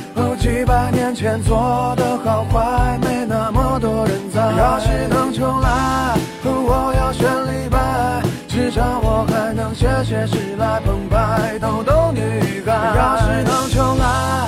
[0.41, 4.41] 几百年前做的好坏，没那么多人在。
[4.41, 8.23] 要是能重来，我要选李白。
[8.47, 12.73] 至少我还能写写诗来澎湃逗逗女孩。
[12.73, 14.47] 要是能重来，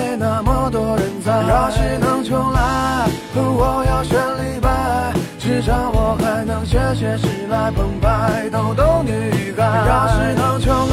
[1.47, 9.63] 要是能重来，我要选李白，至少我还能写写诗来澎湃逗逗女孩。
[9.87, 10.90] 要是能重